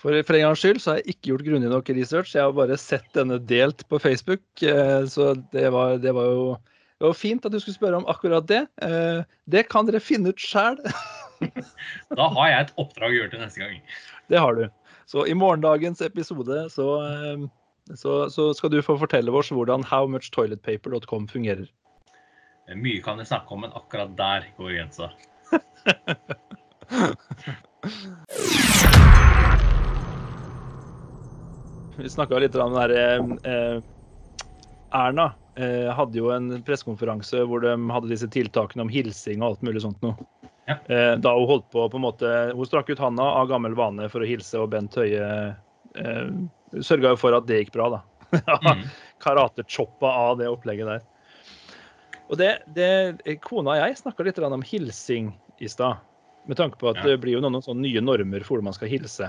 For, 0.00 0.10
for 0.26 0.34
en 0.34 0.40
gangs 0.48 0.58
skyld 0.62 0.80
så 0.82 0.90
har 0.90 0.96
jeg 1.00 1.08
ikke 1.14 1.28
gjort 1.30 1.44
grundig 1.46 1.70
nok 1.70 1.88
research. 1.94 2.34
Jeg 2.34 2.42
har 2.42 2.52
bare 2.56 2.76
sett 2.80 3.06
denne 3.14 3.38
delt 3.38 3.84
på 3.88 3.98
Facebook. 4.02 4.42
eh, 4.62 5.04
Så 5.06 5.34
det 5.52 5.68
var, 5.72 5.98
det 6.02 6.12
var 6.16 6.24
jo 6.32 6.44
det 7.02 7.08
var 7.08 7.14
fint 7.18 7.46
at 7.46 7.50
du 7.50 7.58
skulle 7.58 7.74
spørre 7.74 7.96
om 7.98 8.06
akkurat 8.06 8.46
det. 8.46 8.60
Eh, 8.82 9.22
Det 9.50 9.64
kan 9.70 9.86
dere 9.86 10.00
finne 10.00 10.28
ut 10.30 10.38
sjæl. 10.38 10.76
Da 12.14 12.28
har 12.30 12.48
jeg 12.52 12.60
et 12.60 12.74
oppdrag 12.78 13.10
å 13.10 13.16
gjøre 13.16 13.30
til 13.32 13.40
neste 13.42 13.58
gang. 13.58 13.80
Det 14.30 14.38
har 14.38 14.54
du. 14.54 14.68
Så 15.10 15.24
i 15.26 15.34
morgendagens 15.34 15.98
episode 16.06 16.68
så, 16.70 16.86
eh, 17.02 17.42
så, 17.98 18.28
så 18.30 18.52
skal 18.54 18.70
du 18.70 18.78
få 18.86 18.94
fortelle 19.00 19.30
oss 19.34 19.50
hvordan 19.50 19.82
howmuchtoiletpaper.com 19.90 21.26
fungerer. 21.30 21.66
Mye 22.78 23.02
kan 23.02 23.18
jeg 23.18 23.26
snakke 23.32 23.50
om, 23.54 23.60
men 23.66 23.74
akkurat 23.74 24.14
der 24.16 24.46
går 24.56 24.70
grensa. 24.78 25.10
Vi 31.96 32.10
snakka 32.10 32.38
litt 32.40 32.56
om 32.56 32.72
den 32.72 32.78
derre 32.80 33.02
eh, 33.48 33.82
Erna 34.92 35.32
eh, 35.56 35.90
hadde 35.92 36.18
jo 36.18 36.30
en 36.34 36.62
pressekonferanse 36.64 37.44
hvor 37.48 37.64
de 37.64 37.74
hadde 37.92 38.10
disse 38.12 38.28
tiltakene 38.32 38.86
om 38.86 38.92
hilsing 38.92 39.42
og 39.42 39.52
alt 39.52 39.66
mulig 39.66 39.84
sånt 39.84 40.00
noe. 40.04 40.16
Ja. 40.68 40.76
Eh, 40.86 41.14
da 41.18 41.34
hun 41.36 41.48
holdt 41.48 41.68
på 41.74 41.88
på 41.90 41.98
en 41.98 42.04
måte 42.04 42.28
Hun 42.54 42.68
strakk 42.68 42.92
ut 42.92 43.00
handa 43.02 43.24
av 43.40 43.48
gammel 43.50 43.74
vane 43.74 44.06
for 44.12 44.22
å 44.22 44.28
hilse, 44.28 44.60
og 44.62 44.70
Bent 44.74 44.94
Høie 44.94 45.24
eh, 45.98 46.28
sørga 46.80 47.14
jo 47.14 47.18
for 47.20 47.34
at 47.36 47.48
det 47.48 47.64
gikk 47.64 47.74
bra, 47.74 47.88
da. 47.96 48.02
Mm. 48.62 48.84
Karatechoppa 49.24 50.12
av 50.28 50.38
det 50.40 50.48
opplegget 50.52 50.88
der. 50.88 51.02
Og 52.32 52.38
det, 52.40 52.52
det 52.72 53.40
Kona 53.44 53.74
og 53.74 53.82
jeg 53.82 53.98
snakka 54.00 54.24
litt 54.24 54.38
om 54.40 54.64
hilsing 54.64 55.34
i 55.60 55.68
stad. 55.68 56.00
Med 56.48 56.56
tanke 56.58 56.78
på 56.80 56.88
at 56.90 57.02
Ja. 57.02 57.10
det 57.10 57.20
blir 57.22 57.36
jo 57.36 57.42
noen, 57.42 57.58
noen 57.58 57.66
sånne 57.66 57.84
nye 57.84 58.00
normer 58.00 58.40
for 58.42 58.56
hvordan 58.56 58.70
man 58.70 58.78
skal 58.78 58.90
hilse. 58.90 59.28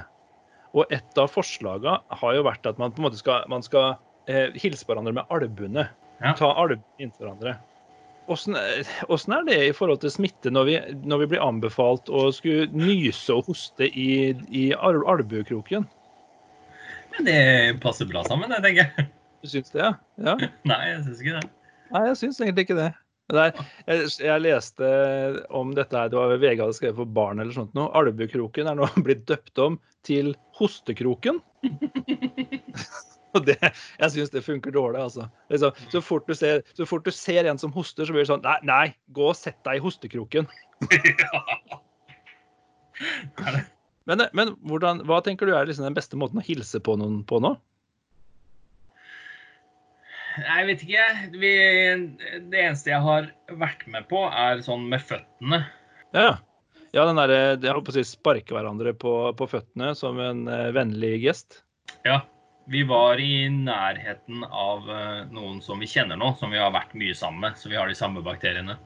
Og 0.73 0.89
et 0.93 1.19
av 1.21 1.29
forslagene 1.29 1.99
har 2.21 2.37
jo 2.37 2.45
vært 2.47 2.65
at 2.69 2.79
man 2.81 2.93
på 2.93 3.01
en 3.01 3.07
måte 3.07 3.19
skal, 3.19 3.45
man 3.51 3.65
skal 3.65 3.93
eh, 4.31 4.49
hilse 4.57 4.85
på 4.85 4.93
hverandre 4.93 5.13
med 5.19 5.33
albuene. 5.33 5.85
Ja. 6.23 6.33
Ta 6.39 6.49
albuene 6.49 6.83
inntil 7.03 7.27
hverandre. 7.27 7.57
Åssen 8.31 8.55
åssen 9.11 9.33
er 9.35 9.43
det 9.49 9.57
i 9.67 9.73
forhold 9.75 9.99
til 9.99 10.13
smitte 10.13 10.51
når 10.53 10.67
vi, 10.69 10.75
når 11.03 11.25
vi 11.25 11.29
blir 11.33 11.43
anbefalt 11.43 12.07
å 12.07 12.29
skulle 12.31 12.69
nyse 12.71 13.35
og 13.35 13.49
hoste 13.51 13.89
i, 13.89 14.31
i 14.47 14.69
albuekroken? 14.79 15.83
Men 17.13 17.27
det 17.27 17.41
passer 17.83 18.07
bra 18.09 18.23
sammen, 18.25 18.49
det, 18.49 18.63
tenker 18.63 18.87
jeg. 18.87 19.09
Du 19.43 19.51
syns 19.51 19.73
det, 19.75 19.83
ja? 19.83 19.91
ja? 20.23 20.37
Nei, 20.71 20.79
jeg 20.87 21.01
syns 21.03 21.19
ikke 21.21 21.35
det. 21.35 21.49
Nei, 21.93 22.03
jeg 22.07 22.19
syns 22.21 22.39
egentlig 22.39 22.65
ikke 22.65 22.79
det. 22.79 22.89
Det 23.31 23.45
er, 23.45 23.61
jeg, 23.87 24.09
jeg 24.25 24.43
leste 24.43 24.89
om 25.55 25.71
dette 25.77 25.95
her, 25.95 26.11
det 26.11 26.19
var 26.19 26.35
VG 26.35 26.59
hadde 26.59 26.75
skrevet 26.75 26.99
for 26.99 27.15
barn 27.15 27.39
eller 27.39 27.55
sånt 27.55 27.73
noe. 27.77 27.87
Alvekroken 27.95 28.67
er 28.67 28.77
nå 28.77 28.89
blitt 29.05 29.25
døpt 29.29 29.63
om 29.63 29.79
til 30.07 30.33
hostekroken. 30.59 31.39
Og 33.33 33.47
det, 33.47 33.57
jeg 33.63 34.13
syns 34.13 34.29
det 34.29 34.43
funker 34.45 34.75
dårlig, 34.75 34.99
altså. 35.01 35.25
Liksom, 35.49 35.79
så, 35.89 36.01
fort 36.05 36.27
du 36.29 36.35
ser, 36.37 36.61
så 36.77 36.85
fort 36.85 37.07
du 37.07 37.09
ser 37.15 37.47
en 37.49 37.57
som 37.57 37.73
hoster, 37.73 38.05
så 38.05 38.13
blir 38.13 38.21
det 38.21 38.29
sånn 38.29 38.43
Nei, 38.45 38.59
nei 38.67 38.83
gå 39.15 39.31
og 39.31 39.37
sett 39.39 39.57
deg 39.65 39.79
i 39.79 39.83
hostekroken. 39.83 40.45
Men, 44.03 44.19
men 44.35 44.49
hvordan, 44.67 44.99
hva 45.07 45.21
tenker 45.23 45.47
du 45.47 45.53
er 45.55 45.63
liksom 45.63 45.85
den 45.87 45.95
beste 45.95 46.17
måten 46.19 46.41
å 46.41 46.43
hilse 46.43 46.81
på 46.83 46.97
noen 46.99 47.21
på 47.23 47.39
nå? 47.39 47.53
Jeg 50.41 50.65
vet 50.67 50.83
ikke. 50.85 51.05
Vi, 51.37 51.53
det 52.49 52.61
eneste 52.63 52.93
jeg 52.93 53.03
har 53.05 53.29
vært 53.59 53.85
med 53.91 54.07
på, 54.09 54.23
er 54.29 54.63
sånn 54.65 54.87
med 54.89 55.03
føttene. 55.05 55.63
Ja, 56.15 56.35
ja 56.93 57.05
den 57.09 57.19
derre 57.19 57.39
Jeg 57.55 57.69
holdt 57.69 57.87
på 57.87 57.93
å 57.93 57.97
si 57.97 58.05
sparke 58.07 58.55
hverandre 58.55 58.95
på, 58.97 59.13
på 59.37 59.49
føttene 59.49 59.93
som 59.97 60.19
en 60.21 60.45
uh, 60.49 60.71
vennlig 60.75 61.19
gest. 61.25 61.61
Ja. 62.07 62.23
Vi 62.71 62.79
var 62.87 63.19
i 63.19 63.49
nærheten 63.51 64.45
av 64.47 64.85
uh, 64.87 65.25
noen 65.35 65.57
som 65.61 65.81
vi 65.83 65.89
kjenner 65.91 66.15
nå, 66.15 66.29
som 66.39 66.53
vi 66.53 66.61
har 66.61 66.71
vært 66.71 66.93
mye 66.95 67.15
sammen 67.17 67.43
med. 67.43 67.57
Så 67.59 67.67
vi 67.67 67.75
har 67.75 67.91
de 67.91 67.97
samme 67.97 68.23
bakteriene. 68.23 68.77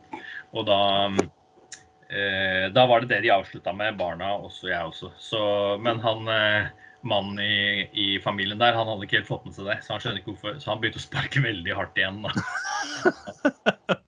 Og 0.57 0.65
da 0.65 0.81
uh, 1.13 2.65
Da 2.73 2.87
var 2.89 3.03
det 3.03 3.11
det 3.11 3.21
de 3.27 3.35
avslutta 3.35 3.75
med, 3.77 3.99
barna, 3.99 4.33
også 4.41 4.71
jeg 4.71 4.89
også. 4.89 5.11
Så, 5.21 5.41
men 5.83 6.01
han 6.01 6.29
eh, 6.31 6.86
mannen 7.05 7.39
i, 7.43 7.87
i 7.93 8.07
familien 8.23 8.59
der, 8.59 8.75
han 8.77 8.87
hadde 8.89 9.05
ikke 9.05 9.19
helt 9.19 9.29
fått 9.29 9.45
med 9.45 9.55
seg 9.55 9.67
det. 9.69 9.77
Så 9.85 9.93
han 9.93 10.01
skjønner 10.03 10.21
ikke 10.21 10.33
hvorfor, 10.33 10.57
så 10.63 10.71
han 10.71 10.81
begynte 10.81 11.01
å 11.01 11.05
sparke 11.05 11.43
veldig 11.43 11.75
hardt 11.77 11.99
igjen. 11.99 12.23
da. 12.25 12.33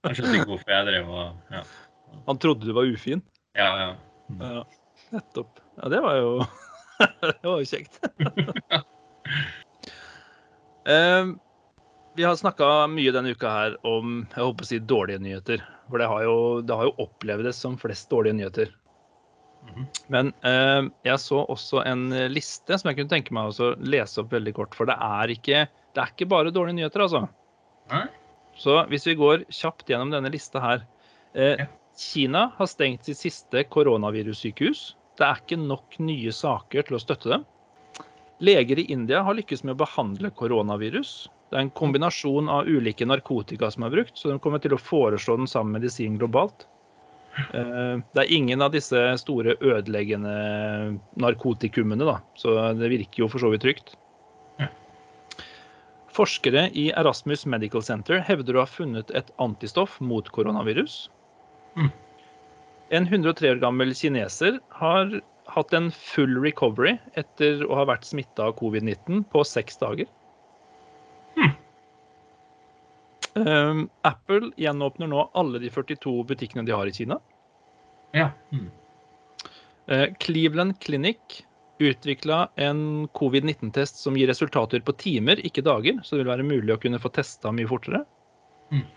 Han 0.00 0.16
skjønte 0.16 0.32
ikke 0.40 0.50
hvorfor 0.50 0.72
jeg 0.72 0.86
drev 0.88 1.10
og 1.12 1.52
Ja, 1.54 1.60
Han 2.26 2.38
trodde 2.42 2.66
du 2.66 2.72
var 2.76 2.88
ufin. 2.88 3.22
ja. 3.56 3.68
ja. 3.80 3.90
Ja, 4.40 4.64
nettopp. 5.10 5.60
Ja, 5.80 5.88
det 5.90 6.00
var 6.04 6.16
jo 6.18 6.32
Det 7.22 7.46
var 7.46 7.62
jo 7.62 7.66
kjekt. 7.66 7.96
um, 10.86 11.32
vi 12.14 12.26
har 12.26 12.36
snakka 12.36 12.86
mye 12.92 13.12
denne 13.14 13.32
uka 13.34 13.50
her 13.54 13.76
om 13.86 14.20
jeg 14.28 14.44
håper 14.44 14.66
å 14.66 14.68
si 14.68 14.78
dårlige 14.82 15.22
nyheter. 15.24 15.64
For 15.90 16.02
det 16.02 16.08
har 16.10 16.22
jo, 16.26 16.36
det 16.62 16.76
har 16.76 16.90
jo 16.90 17.06
opplevdes 17.06 17.58
som 17.62 17.78
flest 17.80 18.10
dårlige 18.12 18.38
nyheter. 18.38 18.74
Men 20.12 20.32
eh, 20.46 20.86
jeg 21.06 21.22
så 21.22 21.42
også 21.44 21.82
en 21.86 22.08
liste 22.32 22.78
som 22.78 22.90
jeg 22.90 23.00
kunne 23.00 23.12
tenke 23.12 23.34
meg 23.36 23.52
å 23.52 23.72
lese 23.80 24.22
opp 24.22 24.32
veldig 24.34 24.54
kort. 24.56 24.76
For 24.78 24.88
det 24.88 24.96
er 24.96 25.34
ikke, 25.34 25.66
det 25.68 26.02
er 26.02 26.14
ikke 26.14 26.30
bare 26.30 26.54
dårlige 26.54 26.80
nyheter, 26.80 27.04
altså. 27.06 27.26
Nei? 27.92 28.06
Så 28.60 28.76
hvis 28.90 29.06
vi 29.08 29.18
går 29.18 29.44
kjapt 29.48 29.88
gjennom 29.90 30.12
denne 30.12 30.32
lista 30.32 30.62
her. 30.62 30.88
Eh. 31.34 31.66
Kina 32.00 32.46
har 32.56 32.68
stengt 32.70 33.04
sitt 33.04 33.18
siste 33.18 33.64
koronavirussykehus. 33.68 34.94
Det 35.18 35.26
er 35.26 35.40
ikke 35.42 35.58
nok 35.60 35.98
nye 36.00 36.32
saker 36.32 36.86
til 36.88 36.96
å 36.96 37.00
støtte 37.02 37.32
dem. 37.34 37.42
Leger 38.40 38.80
i 38.80 38.86
India 38.94 39.20
har 39.26 39.36
lykkes 39.36 39.66
med 39.66 39.74
å 39.74 39.82
behandle 39.82 40.30
koronavirus. 40.32 41.28
Det 41.50 41.58
er 41.58 41.66
en 41.66 41.72
kombinasjon 41.76 42.48
av 42.48 42.68
ulike 42.70 43.04
narkotika 43.04 43.68
som 43.74 43.84
er 43.84 43.92
brukt, 43.92 44.16
så 44.16 44.30
de 44.30 44.38
kommer 44.40 44.62
til 44.64 44.72
å 44.72 44.80
foreslå 44.80 45.36
den 45.42 45.50
samme 45.50 45.76
medisinen 45.76 46.16
globalt. 46.20 46.64
Eh, 47.38 47.96
Det 48.14 48.22
er 48.24 48.32
ingen 48.34 48.62
av 48.62 48.72
disse 48.74 48.98
store 49.22 49.56
ødeleggende 49.60 50.98
narkotikumene, 51.16 52.04
da, 52.04 52.18
så 52.36 52.56
det 52.78 52.90
virker 52.90 53.24
jo 53.24 53.28
for 53.28 53.42
så 53.42 53.50
vidt 53.52 53.64
trygt. 53.66 53.94
Forskere 56.10 56.66
i 56.74 56.90
Erasmus 56.98 57.46
Medical 57.46 57.84
Center 57.86 58.18
hevder 58.26 58.56
å 58.58 58.64
ha 58.64 58.68
funnet 58.68 59.12
et 59.14 59.30
antistoff 59.38 60.00
mot 60.02 60.26
koronavirus. 60.34 61.04
Mm. 61.78 61.90
En 62.90 63.06
103 63.06 63.52
år 63.54 63.60
gammel 63.62 63.94
kineser 63.94 64.58
har 64.74 65.20
hatt 65.50 65.74
en 65.74 65.90
full 65.94 66.34
recovery 66.42 66.96
etter 67.18 67.62
å 67.62 67.78
ha 67.78 67.86
vært 67.86 68.08
smitta 68.08 68.48
av 68.50 68.56
covid-19 68.58 69.22
på 69.30 69.44
seks 69.46 69.78
dager. 69.78 70.10
Um, 73.34 73.88
Apple 74.02 74.50
gjenåpner 74.58 75.10
nå 75.10 75.24
alle 75.38 75.60
de 75.62 75.70
42 75.70 76.14
butikkene 76.26 76.64
de 76.66 76.74
har 76.74 76.86
i 76.86 76.94
Kina. 76.94 77.20
Ja. 78.16 78.30
Mm. 78.50 78.70
Uh, 79.90 80.06
Cleveland 80.18 80.80
Clinic 80.80 81.44
utvikla 81.80 82.48
en 82.60 83.08
covid-19-test 83.16 84.02
som 84.02 84.16
gir 84.16 84.28
resultater 84.28 84.82
på 84.84 84.92
timer, 85.00 85.40
ikke 85.46 85.64
dager, 85.64 86.02
så 86.04 86.16
det 86.16 86.24
vil 86.24 86.32
være 86.34 86.48
mulig 86.48 86.74
å 86.74 86.80
kunne 86.82 87.00
få 87.00 87.12
testa 87.14 87.52
mye 87.54 87.70
fortere. 87.70 88.02
Mm. 88.74 88.88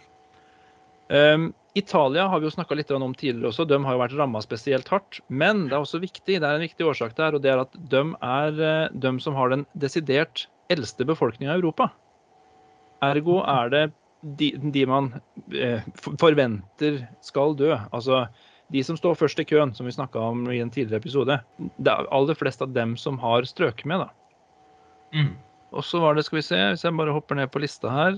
Um, 1.14 1.46
Italia 1.74 2.28
har 2.28 2.40
vi 2.40 2.48
jo 2.48 2.54
snakka 2.54 2.76
litt 2.76 2.92
om 2.92 3.16
tidligere 3.16 3.50
også. 3.50 3.66
De 3.66 3.80
har 3.82 3.96
jo 3.96 4.02
vært 4.04 4.16
ramma 4.18 4.42
spesielt 4.44 4.90
hardt. 4.94 5.20
Men 5.28 5.68
det 5.68 5.78
er 5.78 5.82
også 5.82 6.02
viktig, 6.04 6.38
det 6.38 6.46
er 6.46 6.58
en 6.58 6.66
viktig 6.66 6.86
årsak 6.86 7.16
der, 7.18 7.34
og 7.34 7.42
det 7.42 7.54
er 7.54 7.64
at 7.64 7.74
de 7.90 8.04
er 8.22 8.62
eh, 8.62 8.94
de 8.94 9.14
som 9.24 9.38
har 9.38 9.54
den 9.54 9.66
desidert 9.74 10.48
eldste 10.74 11.08
befolkninga 11.08 11.56
i 11.56 11.62
Europa. 11.62 11.90
Ergo 13.04 13.42
er 13.42 13.74
det 13.74 13.84
de, 14.24 14.54
de 14.74 14.86
man 14.88 15.12
eh, 15.52 15.84
forventer 16.22 17.04
skal 17.22 17.56
dø. 17.60 17.74
Altså 17.92 18.26
de 18.74 18.84
som 18.86 18.98
står 18.98 19.18
først 19.20 19.42
i 19.44 19.46
køen, 19.46 19.74
som 19.76 19.86
vi 19.86 19.94
snakka 19.94 20.22
om 20.32 20.46
i 20.52 20.62
en 20.64 20.72
tidligere 20.74 21.04
episode. 21.04 21.38
Det 21.60 21.92
er 21.92 22.10
aller 22.16 22.38
flest 22.38 22.64
av 22.64 22.72
dem 22.74 22.96
som 22.98 23.20
har 23.22 23.46
strøket 23.46 23.86
med, 23.90 24.06
da. 24.06 24.10
Mm. 25.14 25.34
Og 25.74 25.86
så 25.86 26.02
var 26.02 26.16
det, 26.16 26.26
skal 26.26 26.40
vi 26.40 26.46
se, 26.48 26.60
hvis 26.72 26.86
jeg 26.86 26.98
bare 26.98 27.14
hopper 27.14 27.38
ned 27.38 27.52
på 27.54 27.62
lista 27.62 27.92
her 27.94 28.18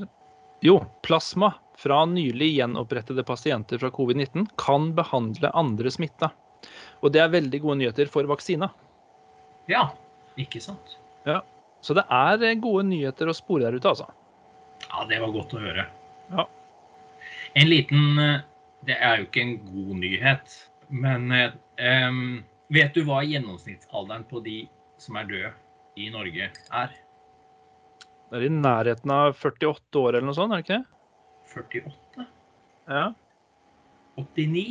Jo, 0.64 0.80
plasma 1.04 1.52
fra 1.80 2.02
nylig 2.08 2.54
gjenopprettede 2.56 3.26
pasienter 3.28 3.80
fra 3.82 3.92
covid-19 3.92 4.48
kan 4.60 4.94
behandle 4.96 5.52
andre 5.52 5.92
smitta. 5.92 6.32
Og 7.04 7.12
det 7.14 7.22
er 7.22 7.34
veldig 7.34 7.60
gode 7.64 7.82
nyheter 7.82 8.10
for 8.12 8.28
vaksina. 8.30 8.70
Ja, 9.70 9.90
ikke 10.40 10.62
sant. 10.64 10.96
Ja, 11.28 11.42
Så 11.84 11.94
det 11.98 12.06
er 12.10 12.42
eh, 12.42 12.56
gode 12.62 12.88
nyheter 12.88 13.30
å 13.30 13.36
spore 13.36 13.68
der 13.68 13.76
ute, 13.76 13.92
altså. 13.92 14.08
Ja, 14.90 15.06
det 15.10 15.20
var 15.22 15.34
godt 15.36 15.56
å 15.58 15.62
høre. 15.62 15.88
Ja. 16.32 16.46
En 17.56 17.70
liten 17.70 18.20
eh, 18.22 18.44
Det 18.86 18.98
er 19.02 19.18
jo 19.18 19.26
ikke 19.26 19.42
en 19.42 19.56
god 19.66 19.94
nyhet, 19.98 20.56
men 20.94 21.32
um, 21.34 22.20
vet 22.70 22.94
du 22.94 23.02
hva 23.08 23.24
gjennomsnittsalderen 23.26 24.28
på 24.30 24.44
de 24.46 24.60
som 25.02 25.18
er 25.18 25.26
døde 25.32 25.50
i 25.98 26.12
Norge, 26.14 26.52
er? 26.54 26.94
Det 28.30 28.38
er 28.38 28.46
i 28.46 28.52
nærheten 28.54 29.14
av 29.16 29.34
48 29.34 30.04
år 30.04 30.20
eller 30.20 30.28
noe 30.28 30.38
sånt, 30.38 30.54
er 30.54 30.62
det 30.62 30.68
ikke 30.68 30.78
det? 30.78 30.96
48? 31.56 32.28
Ja. 32.94 33.08
89? 34.22 34.66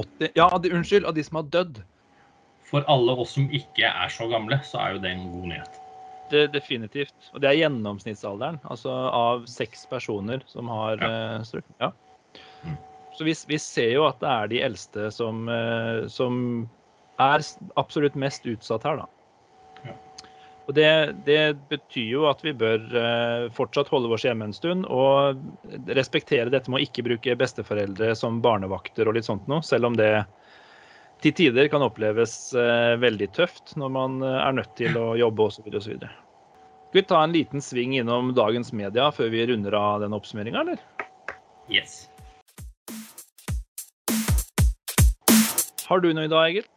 80. 0.00 0.32
Ja, 0.40 0.48
de, 0.58 0.72
unnskyld, 0.72 1.04
av 1.04 1.20
de 1.20 1.24
som 1.28 1.42
har 1.42 1.52
dødd. 1.52 1.82
For 2.72 2.88
alle 2.88 3.20
oss 3.20 3.36
som 3.36 3.52
ikke 3.52 3.88
er 3.90 4.12
så 4.12 4.30
gamle, 4.32 4.62
så 4.64 4.80
er 4.80 4.96
jo 4.96 5.04
det 5.04 5.12
en 5.12 5.28
god 5.34 5.48
nyhet. 5.52 5.81
Det, 6.32 6.46
definitivt. 6.54 7.30
Og 7.34 7.42
det 7.44 7.50
er 7.50 7.60
gjennomsnittsalderen, 7.60 8.60
altså 8.72 8.94
av 9.12 9.44
seks 9.50 9.84
personer 9.90 10.44
som 10.48 10.70
har 10.72 10.96
Ja. 11.02 11.12
ja. 11.42 11.60
Ja. 11.82 11.92
Mm. 12.64 12.78
Så 13.12 13.24
vi, 13.24 13.34
vi 13.46 13.58
ser 13.60 13.90
jo 13.92 14.06
at 14.08 14.20
det 14.22 14.30
er 14.30 14.48
de 14.48 14.62
eldste 14.64 15.10
som, 15.12 15.44
eh, 15.52 16.06
som 16.08 16.38
er 17.20 17.44
absolutt 17.80 18.16
mest 18.18 18.46
utsatt 18.48 18.86
her, 18.88 19.02
da. 19.02 19.08
Ja. 19.84 19.96
Og 20.70 20.76
det, 20.78 20.88
det 21.26 21.42
betyr 21.68 22.08
jo 22.14 22.26
at 22.30 22.40
vi 22.44 22.54
bør 22.56 22.86
eh, 22.98 23.48
fortsatt 23.54 23.90
holde 23.92 24.12
oss 24.14 24.24
hjemme 24.24 24.48
en 24.48 24.56
stund 24.56 24.86
og 24.86 25.42
respektere 25.90 26.52
dette 26.52 26.70
med 26.70 26.80
å 26.80 26.86
ikke 26.86 27.04
bruke 27.10 27.36
besteforeldre 27.38 28.14
som 28.18 28.40
barnevakter 28.44 29.10
og 29.10 29.18
litt 29.18 29.28
sånt 29.28 29.48
noe, 29.50 29.64
selv 29.66 29.90
om 29.90 29.98
det 29.98 30.14
til 31.22 31.34
tider 31.38 31.68
kan 31.72 31.84
oppleves 31.84 32.34
eh, 32.58 32.94
veldig 33.02 33.28
tøft 33.36 33.74
når 33.80 33.94
man 33.94 34.18
eh, 34.26 34.38
er 34.42 34.56
nødt 34.58 34.74
til 34.78 34.96
å 34.98 35.12
jobbe 35.18 35.48
osv. 35.48 35.68
osv. 35.70 35.96
Skal 35.98 36.98
vi 36.98 37.04
ta 37.08 37.22
en 37.24 37.34
liten 37.34 37.64
sving 37.64 37.94
innom 37.96 38.34
dagens 38.36 38.72
media 38.76 39.08
før 39.14 39.30
vi 39.32 39.46
runder 39.48 39.76
av 39.78 40.02
den 40.04 40.16
oppsummeringa, 40.16 40.64
eller? 40.64 40.82
Yes. 41.72 42.08
Har 45.88 46.02
du 46.02 46.12
noe 46.12 46.26
i 46.26 46.32
dag, 46.32 46.50
Egil? 46.50 46.68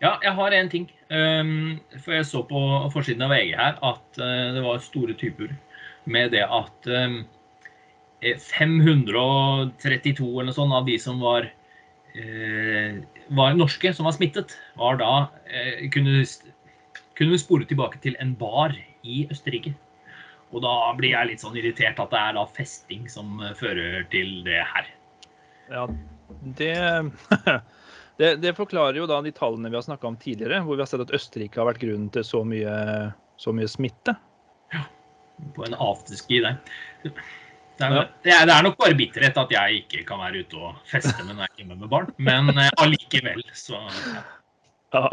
Ja, 0.00 0.14
jeg 0.24 0.32
har 0.32 0.54
en 0.56 0.70
ting. 0.72 0.86
Um, 1.12 1.80
for 2.00 2.14
jeg 2.16 2.26
så 2.28 2.40
på 2.48 2.60
forsiden 2.94 3.24
av 3.26 3.34
VG 3.34 3.50
her 3.58 3.76
at 3.84 4.20
uh, 4.20 4.52
det 4.56 4.62
var 4.64 4.80
store 4.80 5.16
typer 5.20 5.52
med 6.08 6.32
det 6.32 6.46
at 6.46 6.88
um, 6.88 7.18
eh, 8.24 8.38
532 8.40 10.24
eller 10.24 10.48
noe 10.48 10.56
sånt 10.56 10.72
av 10.76 10.86
de 10.88 10.96
som 11.02 11.20
var, 11.20 11.50
eh, 12.14 13.02
var 13.30 13.54
norske, 13.54 13.92
som 13.94 14.08
var 14.08 14.16
smittet, 14.16 14.56
var 14.78 14.98
da 15.00 15.12
eh, 15.46 15.86
kunne, 15.94 16.24
kunne 17.18 17.38
spore 17.38 17.68
tilbake 17.68 18.00
til 18.02 18.16
en 18.22 18.34
bar 18.38 18.74
i 19.06 19.22
Østerrike. 19.30 19.74
Og 20.50 20.64
da 20.64 20.72
blir 20.98 21.14
jeg 21.14 21.28
litt 21.28 21.42
sånn 21.44 21.58
irritert 21.58 22.00
at 22.02 22.10
det 22.10 22.20
er 22.20 22.38
da 22.38 22.46
festing 22.56 23.06
som 23.10 23.38
eh, 23.42 23.54
fører 23.58 24.02
til 24.10 24.40
det 24.46 24.62
her. 24.72 24.88
Ja, 25.70 25.86
det, 26.58 26.74
det, 28.20 28.32
det 28.42 28.56
forklarer 28.58 28.98
jo 28.98 29.06
da 29.10 29.20
de 29.22 29.34
tallene 29.36 29.70
vi 29.70 29.78
har 29.78 29.86
snakka 29.86 30.10
om 30.10 30.18
tidligere, 30.18 30.64
hvor 30.66 30.78
vi 30.78 30.82
har 30.82 30.90
sett 30.90 31.06
at 31.06 31.14
Østerrike 31.14 31.62
har 31.62 31.70
vært 31.70 31.84
grunnen 31.84 32.10
til 32.14 32.26
så 32.26 32.42
mye, 32.42 32.74
så 33.38 33.54
mye 33.54 33.70
smitte. 33.70 34.16
på 35.54 35.64
en 35.64 35.78
afterski 35.78 36.42
der. 36.44 36.58
Det 37.80 37.88
er, 37.88 38.10
det, 38.20 38.32
er, 38.34 38.42
det 38.44 38.52
er 38.52 38.64
nok 38.66 38.76
bare 38.76 38.96
bitterhet 38.96 39.38
at 39.40 39.52
jeg 39.54 39.78
ikke 39.82 40.02
kan 40.10 40.20
være 40.20 40.42
ute 40.44 40.58
og 40.60 40.80
feste 40.90 41.16
med 41.24 41.32
når 41.32 41.46
jeg 41.46 41.52
er 41.54 41.62
hjemme 41.62 41.78
med 41.80 41.88
barn. 41.88 42.10
Men 42.20 42.52
eh, 42.52 42.68
allikevel, 42.82 43.40
så 43.56 43.80
ja. 43.80 44.20
Ja, 44.90 45.06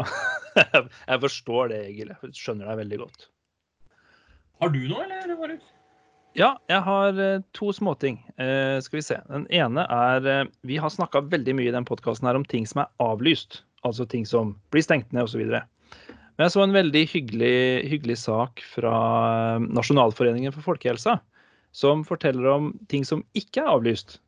jeg 1.08 1.22
forstår 1.22 1.72
det, 1.72 1.78
Egil. 1.86 2.12
Jeg 2.12 2.36
skjønner 2.36 2.68
deg 2.68 2.80
veldig 2.82 2.98
godt. 3.06 3.28
Har 4.60 4.72
du 4.74 4.80
noe, 4.90 5.06
eller? 5.06 5.32
Marius? 5.38 5.64
Ja, 6.36 6.50
jeg 6.68 6.82
har 6.84 7.22
eh, 7.24 7.40
to 7.56 7.70
småting. 7.72 8.18
Eh, 8.36 8.76
skal 8.84 9.00
vi 9.00 9.06
se. 9.06 9.16
Den 9.30 9.48
ene 9.54 9.86
er 9.88 10.50
Vi 10.66 10.76
har 10.82 10.92
snakka 10.92 11.24
veldig 11.32 11.56
mye 11.56 11.70
i 11.70 11.74
den 11.78 11.88
podkasten 11.88 12.28
om 12.34 12.44
ting 12.44 12.68
som 12.68 12.84
er 12.84 12.92
avlyst. 13.00 13.62
Altså 13.86 14.04
ting 14.04 14.28
som 14.28 14.58
blir 14.74 14.84
stengt 14.84 15.14
ned 15.14 15.24
osv. 15.24 15.46
Men 15.48 16.44
jeg 16.44 16.52
så 16.52 16.66
en 16.66 16.76
veldig 16.76 17.06
hyggelig, 17.14 17.56
hyggelig 17.94 18.20
sak 18.26 18.60
fra 18.74 18.92
Nasjonalforeningen 19.64 20.52
for 20.54 20.74
folkehelsa, 20.74 21.16
som 21.72 22.04
forteller 22.06 22.48
om 22.50 22.72
ting 22.88 23.04
som 23.06 23.24
ikke 23.38 23.62
er 23.62 23.74
avlyst. 23.76 24.18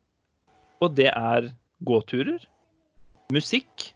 Og 0.81 0.95
det 0.97 1.09
er 1.11 1.51
gåturer, 1.85 2.41
musikk, 3.33 3.91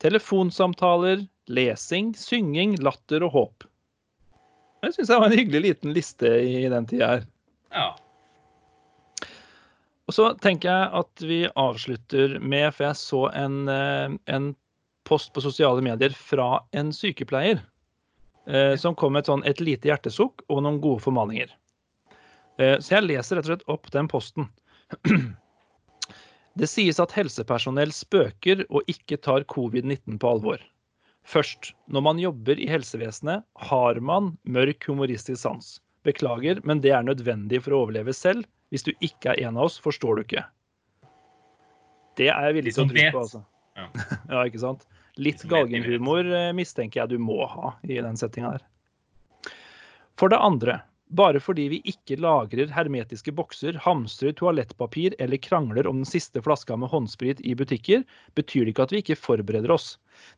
telefonsamtaler, 0.00 1.24
lesing, 1.50 2.14
synging, 2.16 2.76
latter 2.84 3.24
og 3.26 3.34
håp. 3.36 3.66
Jeg 4.80 4.96
syns 4.96 5.10
det 5.10 5.18
var 5.20 5.28
en 5.28 5.36
hyggelig 5.36 5.60
liten 5.66 5.92
liste 5.96 6.30
i 6.40 6.68
den 6.72 6.86
tida 6.88 7.10
her. 7.14 7.26
Ja. 7.74 7.90
Og 10.08 10.16
så 10.16 10.32
tenker 10.42 10.72
jeg 10.72 10.88
at 11.02 11.22
vi 11.22 11.40
avslutter 11.54 12.38
med, 12.42 12.72
for 12.74 12.88
jeg 12.88 12.98
så 12.98 13.20
en, 13.36 13.60
eh, 13.70 14.16
en 14.34 14.48
post 15.06 15.30
på 15.34 15.44
sosiale 15.44 15.84
medier 15.84 16.14
fra 16.16 16.64
en 16.76 16.90
sykepleier 16.94 17.60
eh, 18.46 18.74
som 18.80 18.96
kom 18.98 19.14
med 19.14 19.22
et, 19.22 19.30
sånn, 19.30 19.44
et 19.46 19.62
lite 19.62 19.90
hjertesukk 19.90 20.42
og 20.48 20.64
noen 20.64 20.80
gode 20.82 21.04
formaninger. 21.04 21.52
Eh, 22.60 22.76
så 22.78 22.98
jeg 22.98 23.08
leser 23.08 23.38
rett 23.40 23.46
og 23.46 23.52
slett 23.54 23.70
opp 23.72 23.90
den 23.94 24.10
posten. 24.10 24.50
Det 26.58 26.66
sies 26.68 26.98
at 27.00 27.14
helsepersonell 27.14 27.92
spøker 27.94 28.64
og 28.68 28.88
ikke 28.90 29.20
tar 29.22 29.46
covid-19 29.48 30.18
på 30.20 30.32
alvor. 30.34 30.62
Først, 31.24 31.72
når 31.86 32.04
man 32.04 32.20
jobber 32.20 32.58
i 32.58 32.66
helsevesenet, 32.68 33.44
har 33.70 34.00
man 34.02 34.32
mørk 34.42 34.88
humoristisk 34.90 35.40
sans. 35.44 35.76
Beklager, 36.04 36.58
men 36.66 36.80
det 36.82 36.90
er 36.96 37.06
nødvendig 37.06 37.62
for 37.64 37.76
å 37.76 37.84
overleve 37.84 38.12
selv. 38.16 38.48
Hvis 38.74 38.84
du 38.86 38.90
ikke 38.98 39.32
er 39.32 39.44
en 39.46 39.60
av 39.60 39.68
oss, 39.68 39.78
forstår 39.82 40.18
du 40.18 40.24
ikke. 40.24 40.44
Det 42.18 42.28
er 42.32 42.48
jeg 42.48 42.58
villig 42.58 42.74
til 42.74 42.84
å 42.84 42.90
tro 42.90 43.06
på, 43.14 43.22
altså. 43.22 43.42
Ja. 43.78 43.86
ja, 44.32 44.42
ikke 44.42 44.62
sant? 44.64 44.84
Litt 45.20 45.44
galgenhumor 45.48 46.26
eh, 46.26 46.50
mistenker 46.56 47.04
jeg 47.04 47.14
du 47.14 47.22
må 47.22 47.44
ha 47.46 47.74
i 47.86 48.00
den 48.02 48.18
settinga 48.18 48.56
her. 48.56 48.66
For 50.20 50.32
det 50.32 50.40
andre, 50.42 50.80
bare 51.10 51.40
fordi 51.42 51.66
vi 51.72 51.78
ikke 51.90 52.18
lagrer 52.22 52.70
hermetiske 52.70 53.32
bokser, 53.34 53.74
hamstrer 53.82 54.34
toalettpapir 54.38 55.16
eller 55.18 55.40
krangler 55.42 55.88
om 55.90 56.02
den 56.02 56.08
siste 56.08 56.42
flaska 56.42 56.76
med 56.78 56.92
håndsprit 56.92 57.40
i 57.42 57.54
butikker, 57.58 58.04
betyr 58.38 58.64
det 58.64 58.74
ikke 58.74 58.86
at 58.86 58.94
vi 58.94 59.02
ikke 59.02 59.18
forbereder 59.18 59.74
oss. 59.74 59.96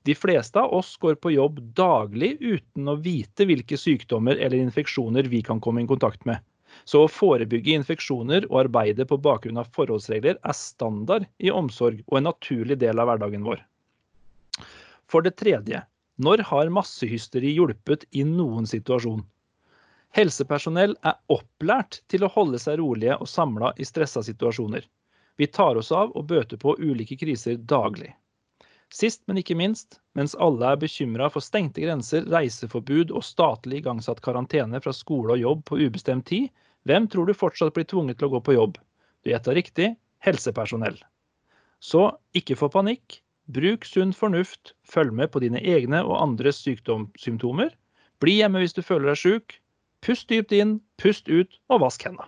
De 0.08 0.14
fleste 0.16 0.60
av 0.60 0.72
oss 0.72 0.94
går 1.02 1.18
på 1.20 1.34
jobb 1.34 1.60
daglig 1.76 2.36
uten 2.40 2.88
å 2.88 2.96
vite 3.04 3.46
hvilke 3.48 3.76
sykdommer 3.76 4.38
eller 4.38 4.62
infeksjoner 4.62 5.28
vi 5.28 5.42
kan 5.44 5.60
komme 5.60 5.84
i 5.84 5.90
kontakt 5.90 6.24
med. 6.28 6.40
Så 6.88 7.04
å 7.04 7.10
forebygge 7.10 7.74
infeksjoner 7.76 8.46
og 8.48 8.62
arbeide 8.64 9.04
på 9.08 9.20
bakgrunn 9.20 9.60
av 9.60 9.68
forholdsregler 9.76 10.38
er 10.40 10.56
standard 10.56 11.28
i 11.38 11.52
omsorg 11.52 12.00
og 12.06 12.18
en 12.18 12.30
naturlig 12.30 12.78
del 12.80 13.02
av 13.02 13.10
hverdagen 13.10 13.44
vår. 13.44 13.60
For 15.12 15.20
det 15.20 15.36
tredje, 15.36 15.82
når 16.16 16.46
har 16.48 16.72
massehysteri 16.72 17.52
hjulpet 17.52 18.06
i 18.16 18.24
noen 18.24 18.64
situasjon? 18.68 19.20
Helsepersonell 20.12 20.92
er 21.08 21.16
opplært 21.32 22.02
til 22.12 22.26
å 22.26 22.32
holde 22.34 22.58
seg 22.60 22.76
rolige 22.80 23.16
og 23.16 23.30
samla 23.30 23.72
i 23.80 23.86
stressa 23.88 24.20
situasjoner. 24.24 24.84
Vi 25.40 25.48
tar 25.48 25.78
oss 25.80 25.92
av 25.92 26.12
og 26.12 26.26
bøter 26.28 26.60
på 26.60 26.74
ulike 26.78 27.16
kriser 27.16 27.56
daglig. 27.56 28.10
Sist, 28.92 29.22
men 29.24 29.40
ikke 29.40 29.56
minst, 29.56 30.02
mens 30.12 30.34
alle 30.36 30.74
er 30.74 30.80
bekymra 30.82 31.30
for 31.32 31.40
stengte 31.40 31.80
grenser, 31.80 32.26
reiseforbud 32.28 33.14
og 33.16 33.24
statlig 33.24 33.80
igangsatt 33.80 34.20
karantene 34.20 34.82
fra 34.84 34.92
skole 34.92 35.32
og 35.32 35.40
jobb 35.40 35.64
på 35.70 35.78
ubestemt 35.80 36.26
tid, 36.28 36.50
hvem 36.84 37.06
tror 37.08 37.30
du 37.30 37.32
fortsatt 37.32 37.72
blir 37.72 37.88
tvunget 37.88 38.20
til 38.20 38.28
å 38.28 38.34
gå 38.34 38.42
på 38.44 38.56
jobb? 38.58 38.76
Du 39.24 39.32
gjetta 39.32 39.56
riktig 39.56 39.94
helsepersonell. 40.26 40.98
Så 41.80 42.10
ikke 42.36 42.58
få 42.58 42.68
panikk. 42.74 43.22
Bruk 43.48 43.88
sunn 43.88 44.12
fornuft, 44.14 44.74
følg 44.84 45.16
med 45.16 45.32
på 45.32 45.40
dine 45.42 45.64
egne 45.64 46.02
og 46.04 46.18
andres 46.20 46.60
sykdomssymptomer. 46.66 47.72
Bli 48.22 48.36
hjemme 48.38 48.60
hvis 48.62 48.76
du 48.76 48.84
føler 48.84 49.14
deg 49.14 49.18
sjuk. 49.18 49.56
Pust 50.02 50.26
dypt 50.26 50.50
inn, 50.50 50.80
pust 50.98 51.28
ut 51.30 51.52
og 51.70 51.84
vask 51.84 52.02
hendene. 52.02 52.24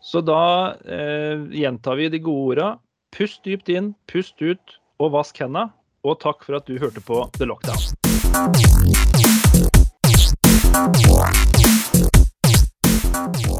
Så 0.00 0.22
da 0.24 0.72
eh, 0.88 1.42
gjentar 1.52 1.98
vi 2.00 2.06
de 2.08 2.20
gode 2.24 2.54
orda. 2.54 2.68
Pust 3.12 3.42
dypt 3.44 3.68
inn, 3.68 3.90
pust 4.08 4.40
ut 4.40 4.78
og 4.96 5.12
vask 5.12 5.36
hendene. 5.36 5.66
Og 6.08 6.16
takk 6.22 6.46
for 6.46 6.56
at 6.56 6.64
du 6.64 6.78
hørte 6.80 7.02
på 7.04 7.20
The 7.36 7.44
Lockdown. 7.50 7.76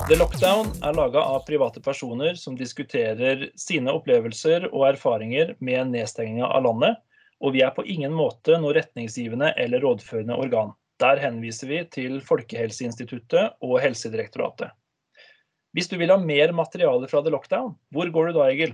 The 0.08 0.16
Lockdown 0.16 0.72
er 0.80 0.96
laga 0.96 1.20
av 1.20 1.44
private 1.44 1.84
personer 1.84 2.40
som 2.40 2.56
diskuterer 2.56 3.50
sine 3.60 3.92
opplevelser 3.92 4.70
og 4.72 4.88
erfaringer 4.94 5.52
med 5.60 5.92
nedstenginga 5.92 6.48
av 6.48 6.64
landet, 6.64 6.96
og 7.44 7.52
vi 7.52 7.60
er 7.60 7.76
på 7.76 7.84
ingen 7.84 8.16
måte 8.16 8.56
noe 8.56 8.72
retningsgivende 8.80 9.52
eller 9.60 9.84
rådførende 9.84 10.40
organ. 10.48 10.72
Der 10.98 11.20
henviser 11.22 11.70
vi 11.70 11.78
til 11.94 12.18
Folkehelseinstituttet 12.26 13.58
og 13.62 13.78
Helsedirektoratet. 13.84 14.72
Hvis 15.76 15.90
du 15.90 15.98
vil 16.00 16.11
ha 16.11 16.16
mer 16.18 16.50
materiale 16.56 17.08
fra 17.11 17.20
The 17.22 17.30
Lockdown, 17.30 17.74
hvor 17.94 18.11
går 18.11 18.30
du 18.30 18.38
da, 18.38 18.48
Egil? 18.50 18.72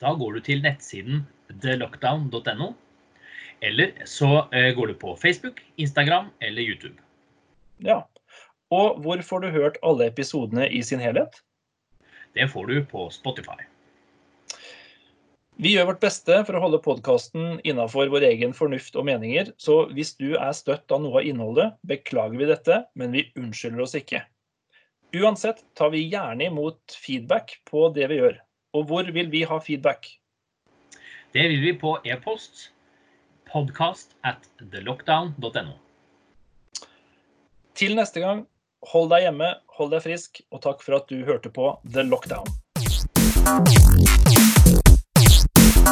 Da 0.00 0.14
går 0.16 0.38
du 0.38 0.40
til 0.42 0.62
nettsiden 0.64 1.26
thelockdown.no. 1.62 2.72
Eller 3.62 3.92
så 4.08 4.46
eh, 4.56 4.72
går 4.74 4.90
du 4.90 4.94
på 4.98 5.14
Facebook, 5.20 5.60
Instagram 5.76 6.32
eller 6.40 6.64
YouTube. 6.64 6.96
Ja. 7.84 8.00
Og 8.70 9.00
hvor 9.04 9.22
får 9.22 9.44
du 9.44 9.50
hørt 9.54 9.78
alle 9.82 10.08
episodene 10.08 10.66
i 10.70 10.82
sin 10.82 11.02
helhet? 11.02 11.42
Det 12.34 12.48
får 12.50 12.66
du 12.66 12.84
på 12.90 13.10
Spotify. 13.10 13.60
Vi 15.60 15.74
gjør 15.74 15.90
vårt 15.90 16.00
beste 16.00 16.38
for 16.48 16.56
å 16.56 16.60
holde 16.62 16.78
podkasten 16.80 17.58
innafor 17.68 18.08
vår 18.08 18.24
egen 18.30 18.54
fornuft 18.56 18.94
og 18.96 19.04
meninger, 19.04 19.50
så 19.60 19.82
hvis 19.92 20.14
du 20.16 20.30
er 20.32 20.54
støtt 20.56 20.88
av 20.88 21.02
noe 21.04 21.20
av 21.20 21.26
innholdet, 21.28 21.74
beklager 21.84 22.40
vi 22.40 22.46
dette, 22.48 22.78
men 22.96 23.12
vi 23.12 23.26
unnskylder 23.36 23.82
oss 23.84 23.92
ikke. 23.98 24.22
Uansett 25.20 25.60
tar 25.76 25.92
vi 25.92 26.06
gjerne 26.06 26.46
imot 26.46 26.96
feedback 26.96 27.58
på 27.68 27.90
det 27.92 28.08
vi 28.08 28.22
gjør. 28.22 28.38
Og 28.72 28.88
hvor 28.88 29.12
vil 29.12 29.28
vi 29.28 29.42
ha 29.50 29.58
feedback? 29.60 30.08
Det 31.36 31.44
vil 31.52 31.60
vi 31.66 31.74
på 31.76 31.92
e-post 32.08 32.70
podcast 33.52 34.16
at 34.24 34.48
thelockdown.no. 34.62 35.76
Til 37.76 38.00
neste 38.00 38.24
gang, 38.24 38.46
hold 38.94 39.12
deg 39.12 39.28
hjemme, 39.28 39.52
hold 39.76 39.92
deg 39.92 40.08
frisk, 40.08 40.40
og 40.48 40.64
takk 40.64 40.80
for 40.88 41.02
at 41.02 41.12
du 41.12 41.20
hørte 41.28 41.52
på 41.52 41.74
The 41.84 42.08
Lockdown. 42.08 42.48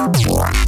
Yeah. 0.06 0.67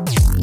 Bye. 0.00 0.33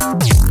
Thank 0.00 0.26
you 0.26 0.47